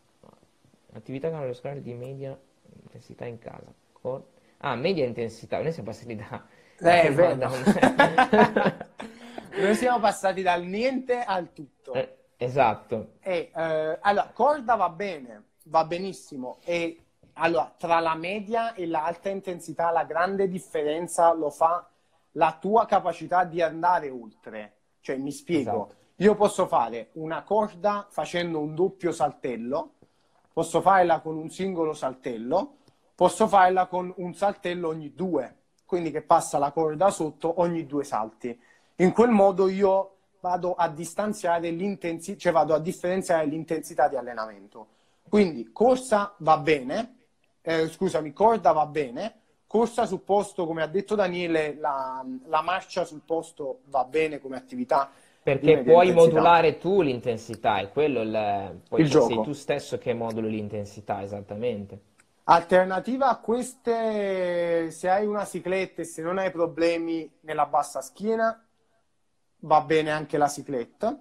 Attività 0.93 1.31
cardiovascolare 1.31 1.81
di 1.81 1.95
media 1.95 2.39
intensità 2.83 3.25
in 3.25 3.39
casa. 3.39 3.73
Cor- 3.93 4.25
ah, 4.59 4.75
media 4.75 5.05
intensità. 5.05 5.61
Noi 5.63 5.73
siamo 5.73 5.89
passati 5.89 6.15
da... 6.15 6.47
Eh, 6.81 7.15
da 7.37 8.87
Noi 9.61 9.75
siamo 9.75 9.99
passati 9.99 10.43
dal 10.43 10.63
niente 10.63 11.21
al 11.21 11.53
tutto. 11.53 11.93
Eh, 11.93 12.17
esatto. 12.37 13.15
E, 13.21 13.51
eh, 13.53 13.99
allora, 14.01 14.31
corda 14.33 14.77
va 14.77 14.89
bene, 14.89 15.49
va 15.65 15.85
benissimo. 15.85 16.59
E 16.65 17.03
allora, 17.35 17.75
tra 17.77 17.99
la 17.99 18.15
media 18.15 18.73
e 18.75 18.87
l'alta 18.87 19.31
intensità, 19.31 19.91
la 19.91 20.05
grande 20.05 20.49
differenza 20.49 21.33
lo 21.33 21.51
fa 21.51 21.89
la 22.33 22.57
tua 22.61 22.87
capacità 22.87 23.43
di 23.43 23.61
andare 23.61 24.11
oltre. 24.11 24.77
Cioè, 25.01 25.17
mi 25.17 25.33
spiego. 25.33 25.87
Esatto. 25.87 25.97
Io 26.21 26.35
posso 26.37 26.67
fare 26.69 27.11
una 27.15 27.43
corda 27.43 28.07
facendo 28.09 28.61
un 28.61 28.77
doppio 28.77 29.11
saltello, 29.11 29.95
posso 30.53 30.81
farla 30.81 31.21
con 31.21 31.37
un 31.37 31.51
singolo 31.51 31.95
saltello, 31.95 32.77
posso 33.15 33.49
farla 33.49 33.87
con 33.87 34.13
un 34.19 34.35
saltello 34.35 34.89
ogni 34.89 35.15
due, 35.15 35.57
quindi 35.85 36.13
che 36.13 36.23
passa 36.23 36.59
la 36.59 36.71
corda 36.71 37.11
sotto 37.11 37.61
ogni 37.61 37.87
due 37.87 38.05
salti. 38.05 38.57
In 39.01 39.13
quel 39.13 39.31
modo 39.31 39.69
io 39.69 40.17
vado 40.41 40.75
a 40.75 40.89
distanziare 40.89 41.71
l'intensità, 41.71 42.39
cioè 42.39 42.53
vado 42.53 42.75
a 42.75 42.79
differenziare 42.81 43.47
l'intensità 43.47 44.09
di 44.09 44.17
allenamento. 44.17 44.89
Quindi 45.29 45.71
corsa 45.73 46.35
va 46.39 46.57
bene, 46.59 47.17
eh, 47.63 47.89
scusami, 47.89 48.33
corda 48.33 48.73
va 48.73 48.87
bene, 48.87 49.35
corsa 49.67 50.07
sul 50.07 50.23
posto, 50.23 50.67
come 50.67 50.83
ha 50.83 50.87
detto 50.87 51.15
Daniele, 51.15 51.77
la, 51.79 52.25
la 52.47 52.63
marcia 52.63 53.05
sul 53.05 53.21
posto 53.25 53.81
va 53.85 54.05
bene 54.05 54.41
come 54.41 54.57
attività. 54.57 55.11
Perché 55.43 55.83
puoi 55.83 56.13
modulare 56.13 56.79
tu 56.79 57.01
l'intensità, 57.01 57.79
è 57.79 57.91
quello 57.91 58.23
il, 58.23 58.81
poi 58.89 59.01
il 59.01 59.09
gioco. 59.09 59.27
sei 59.27 59.43
tu 59.43 59.53
stesso 59.53 59.97
che 59.99 60.13
moduli 60.13 60.51
l'intensità, 60.51 61.23
esattamente. 61.23 62.01
Alternativa 62.45 63.29
a 63.29 63.39
queste, 63.39 64.91
se 64.91 65.09
hai 65.09 65.27
una 65.27 65.45
cicletta 65.45 66.03
e 66.03 66.05
se 66.05 66.23
non 66.23 66.39
hai 66.39 66.51
problemi 66.51 67.31
nella 67.41 67.67
bassa 67.67 68.01
schiena, 68.01 68.63
va 69.61 69.81
bene 69.83 70.11
anche 70.11 70.39
la 70.39 70.49
cicletta, 70.49 71.19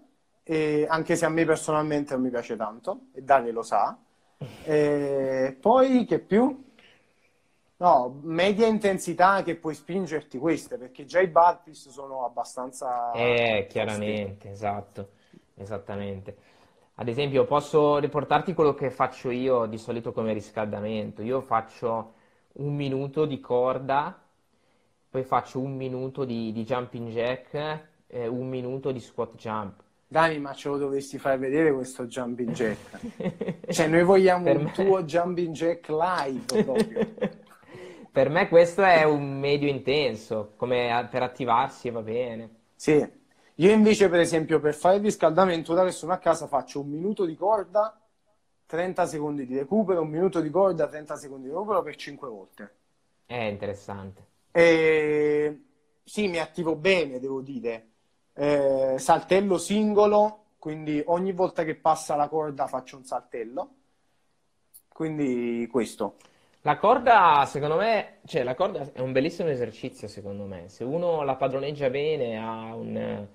anche 0.88 1.16
se 1.16 1.26
a 1.26 1.30
me 1.30 1.46
personalmente 1.46 2.14
non 2.14 2.24
mi 2.24 2.30
piace 2.30 2.56
tanto, 2.56 3.08
e 3.14 3.22
Dani 3.22 3.52
lo 3.52 3.64
sa. 3.64 3.98
E 4.64 5.58
poi 5.60 6.06
che 6.06 6.20
più? 6.20 6.66
No, 7.80 8.20
media 8.24 8.66
intensità 8.66 9.44
che 9.44 9.56
puoi 9.56 9.76
spingerti 9.76 10.40
queste, 10.40 10.78
perché 10.78 11.06
già 11.06 11.20
i 11.20 11.28
burpees 11.28 11.90
sono 11.90 12.26
abbastanza... 12.26 13.12
Eh, 13.12 13.68
chiaramente, 13.70 14.50
esatto, 14.50 15.10
esattamente. 15.56 16.38
Ad 16.96 17.08
esempio, 17.08 17.46
posso 17.46 18.00
riportarti 18.00 18.56
quello 18.56 18.74
che 18.74 18.90
faccio 18.90 19.30
io 19.30 19.68
di 19.68 19.78
solito 19.78 20.12
come 20.12 20.34
riscaldamento. 20.34 21.22
Io 21.22 21.42
faccio 21.42 22.14
un 22.54 22.74
minuto 22.74 23.26
di 23.26 23.40
corda, 23.40 24.20
poi 25.10 25.24
faccio 25.24 25.60
un 25.60 25.76
minuto 25.76 26.26
di, 26.26 26.52
di 26.52 26.64
jumping 26.64 27.10
jack, 27.10 27.88
eh, 28.08 28.28
un 28.28 28.48
minuto 28.48 28.92
di 28.92 29.00
squat 29.00 29.36
jump. 29.36 29.84
Dani, 30.10 30.40
ma 30.40 30.54
ce 30.54 30.70
lo 30.70 30.78
dovresti 30.78 31.18
far 31.18 31.38
vedere 31.38 31.74
questo 31.74 32.06
jumping 32.06 32.52
jack. 32.52 33.68
cioè, 33.72 33.88
noi 33.88 34.04
vogliamo 34.04 34.46
per 34.46 34.58
un 34.58 34.64
me... 34.64 34.72
tuo 34.72 35.04
jumping 35.04 35.54
jack 35.54 35.90
live 35.90 36.64
proprio. 36.64 37.08
per 38.10 38.30
me 38.30 38.48
questo 38.48 38.84
è 38.84 39.04
un 39.04 39.38
medio 39.38 39.68
intenso, 39.68 40.54
come 40.56 41.08
per 41.12 41.24
attivarsi 41.24 41.90
va 41.90 42.02
bene. 42.02 42.50
Sì. 42.76 43.16
Io 43.56 43.72
invece, 43.72 44.08
per 44.08 44.22
esempio, 44.22 44.60
per 44.60 44.76
fare 44.76 44.98
il 44.98 45.02
riscaldamento, 45.02 45.74
ora 45.74 45.84
che 45.84 45.92
sono 45.92 46.14
a 46.14 46.20
casa, 46.20 46.48
faccio 46.48 46.80
un 46.80 46.90
minuto 46.90 47.26
di 47.26 47.36
corda, 47.36 48.00
30 48.66 49.06
secondi 49.08 49.46
di 49.46 49.58
recupero, 49.58 50.02
un 50.02 50.10
minuto 50.10 50.40
di 50.40 50.50
corda, 50.50 50.88
30 50.88 51.16
secondi 51.18 51.48
di 51.48 51.54
recupero 51.54 51.82
per 51.82 51.96
5 51.96 52.30
volte. 52.30 52.76
È 53.26 53.36
interessante. 53.36 54.26
E... 54.52 55.64
Sì, 56.04 56.28
mi 56.30 56.40
attivo 56.40 56.76
bene, 56.76 57.20
devo 57.20 57.42
dire 57.42 57.88
eh, 58.38 58.96
saltello 58.98 59.58
singolo, 59.58 60.44
quindi 60.60 61.02
ogni 61.08 61.32
volta 61.32 61.64
che 61.64 61.76
passa 61.76 62.16
la 62.16 62.28
corda 62.28 62.68
faccio 62.68 62.98
un 62.98 63.04
saltello. 63.04 63.70
Quindi 64.88 65.68
questo. 65.72 66.16
La 66.62 66.78
corda, 66.78 67.46
secondo 67.46 67.78
me, 67.78 68.20
cioè 68.26 68.44
la 68.44 68.56
corda 68.56 68.92
è 68.94 69.00
un 69.00 69.12
bellissimo 69.12 69.50
esercizio, 69.50 70.08
secondo 70.08 70.46
me. 70.46 70.70
Se 70.70 70.84
uno 70.84 71.24
la 71.24 71.36
padroneggia 71.36 71.90
bene, 71.90 72.38
ha 72.38 72.76
un, 72.76 73.28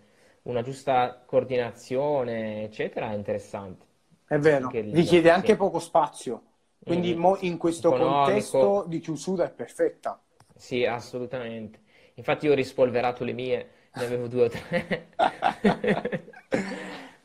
una 0.43 0.63
giusta 0.63 1.23
coordinazione, 1.25 2.65
eccetera, 2.65 3.11
è 3.11 3.15
interessante. 3.15 3.87
È 4.27 4.39
vero, 4.39 4.69
richiede 4.71 5.31
anche 5.31 5.57
poco 5.57 5.79
spazio. 5.79 6.43
Quindi 6.85 7.15
mm. 7.15 7.35
in 7.41 7.59
questo 7.59 7.95
Economico. 7.95 8.25
contesto 8.25 8.85
di 8.89 8.99
chiusura 8.99 9.45
è 9.45 9.51
perfetta. 9.51 10.21
Sì, 10.57 10.85
assolutamente. 10.85 11.81
Infatti 12.15 12.47
io 12.47 12.53
ho 12.53 12.57
rispolverato 12.57 13.25
le 13.25 13.33
mie 13.33 13.69
ne 13.95 14.05
avevo 14.05 14.27
due 14.29 14.45
o 14.45 14.49
tre. 14.49 15.09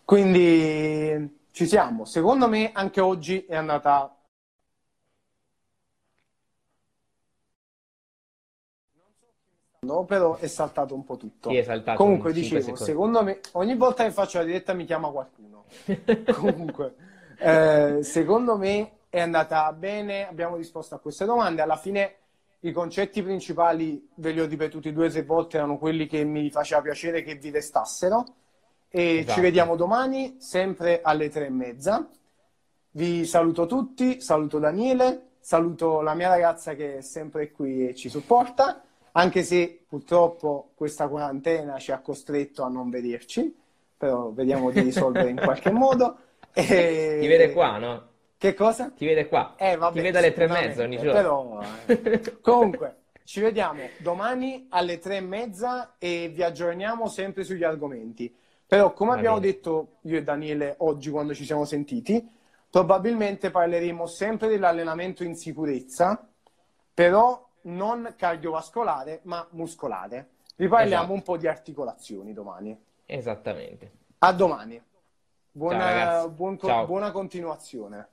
Quindi 0.03 1.45
ci 1.51 1.65
siamo. 1.65 2.05
Secondo 2.05 2.47
me 2.47 2.71
anche 2.73 3.01
oggi 3.01 3.45
è 3.45 3.55
andata 3.55 4.17
No, 9.79 10.05
però 10.05 10.35
è 10.35 10.47
saltato 10.47 10.95
un 10.95 11.03
po' 11.03 11.17
tutto. 11.17 11.49
Sì, 11.49 11.57
è 11.57 11.63
saltato 11.63 11.97
Comunque 11.97 12.33
dicevo, 12.33 12.75
secondo 12.75 13.23
me, 13.23 13.39
ogni 13.53 13.75
volta 13.75 14.03
che 14.03 14.11
faccio 14.11 14.39
la 14.39 14.43
diretta 14.43 14.73
mi 14.73 14.85
chiama 14.85 15.09
qualcuno. 15.09 15.65
Comunque, 16.33 16.95
eh, 17.37 17.99
secondo 18.01 18.57
me 18.57 18.91
è 19.07 19.21
andata 19.21 19.71
bene, 19.73 20.27
abbiamo 20.27 20.57
risposto 20.57 20.95
a 20.95 20.99
queste 20.99 21.25
domande. 21.25 21.61
Alla 21.61 21.77
fine 21.77 22.15
i 22.69 22.73
concetti 22.73 23.21
principali, 23.21 24.09
ve 24.15 24.31
li 24.31 24.39
ho 24.39 24.45
ripetuti 24.45 24.91
due 24.91 25.07
o 25.07 25.09
tre 25.09 25.23
volte, 25.23 25.57
erano 25.57 25.77
quelli 25.77 26.07
che 26.07 26.23
mi 26.23 26.49
faceva 26.49 26.81
piacere 26.81 27.23
che 27.23 27.35
vi 27.35 27.49
restassero. 27.49 28.23
E 28.89 29.17
esatto. 29.17 29.33
ci 29.33 29.41
vediamo 29.41 29.75
domani, 29.75 30.37
sempre 30.39 31.01
alle 31.01 31.29
tre 31.29 31.47
e 31.47 31.49
mezza. 31.49 32.07
Vi 32.91 33.25
saluto 33.25 33.65
tutti, 33.65 34.21
saluto 34.21 34.59
Daniele, 34.59 35.33
saluto 35.39 36.01
la 36.01 36.13
mia 36.13 36.29
ragazza 36.29 36.73
che 36.73 36.97
è 36.97 37.01
sempre 37.01 37.51
qui 37.51 37.87
e 37.87 37.95
ci 37.95 38.09
supporta, 38.09 38.81
anche 39.11 39.43
se 39.43 39.83
purtroppo 39.87 40.71
questa 40.75 41.07
quarantena 41.07 41.77
ci 41.79 41.91
ha 41.91 41.99
costretto 41.99 42.63
a 42.63 42.69
non 42.69 42.89
vederci, 42.89 43.55
però 43.97 44.31
vediamo 44.31 44.71
di 44.71 44.81
risolvere 44.81 45.29
in 45.29 45.37
qualche 45.37 45.69
modo. 45.71 46.17
E... 46.53 47.17
Ti 47.19 47.27
vede 47.27 47.51
qua, 47.53 47.77
no? 47.77 48.07
Che 48.39 48.53
cosa? 48.53 48.91
Ti 48.91 49.05
vede 49.05 49.27
qua. 49.27 49.55
Eh, 49.57 49.75
vabbè, 49.75 49.93
Ti 49.95 50.01
vede 50.01 50.17
alle 50.19 50.31
tre 50.33 50.45
e 50.45 50.47
mezza 50.47 50.83
ogni 50.83 50.97
giorno. 50.97 51.13
Però, 51.13 51.61
eh. 51.87 52.39
Comunque, 52.41 52.97
ci 53.23 53.41
vediamo 53.41 53.81
domani 53.97 54.67
alle 54.69 54.99
tre 54.99 55.17
e 55.17 55.21
mezza 55.21 55.95
e 55.97 56.29
vi 56.31 56.43
aggiorniamo 56.43 57.07
sempre 57.07 57.43
sugli 57.43 57.63
argomenti. 57.63 58.33
Però, 58.67 58.93
come 58.93 59.11
Va 59.11 59.17
abbiamo 59.17 59.39
bene. 59.39 59.51
detto 59.51 59.97
io 60.01 60.17
e 60.17 60.23
Daniele 60.23 60.75
oggi 60.79 61.09
quando 61.09 61.33
ci 61.33 61.45
siamo 61.45 61.65
sentiti, 61.65 62.29
probabilmente 62.69 63.49
parleremo 63.49 64.05
sempre 64.05 64.49
dell'allenamento 64.49 65.23
in 65.23 65.35
sicurezza, 65.35 66.29
però 66.93 67.43
non 67.63 68.13
cardiovascolare, 68.15 69.21
ma 69.23 69.47
muscolare. 69.51 70.29
Riparliamo 70.57 71.03
esatto. 71.03 71.13
un 71.13 71.21
po' 71.23 71.37
di 71.37 71.47
articolazioni 71.47 72.33
domani. 72.33 72.79
Esattamente. 73.05 73.91
A 74.19 74.31
domani. 74.31 74.79
Buona, 75.51 75.79
Ciao, 75.79 76.29
buon, 76.29 76.57
buona 76.85 77.11
continuazione. 77.11 78.09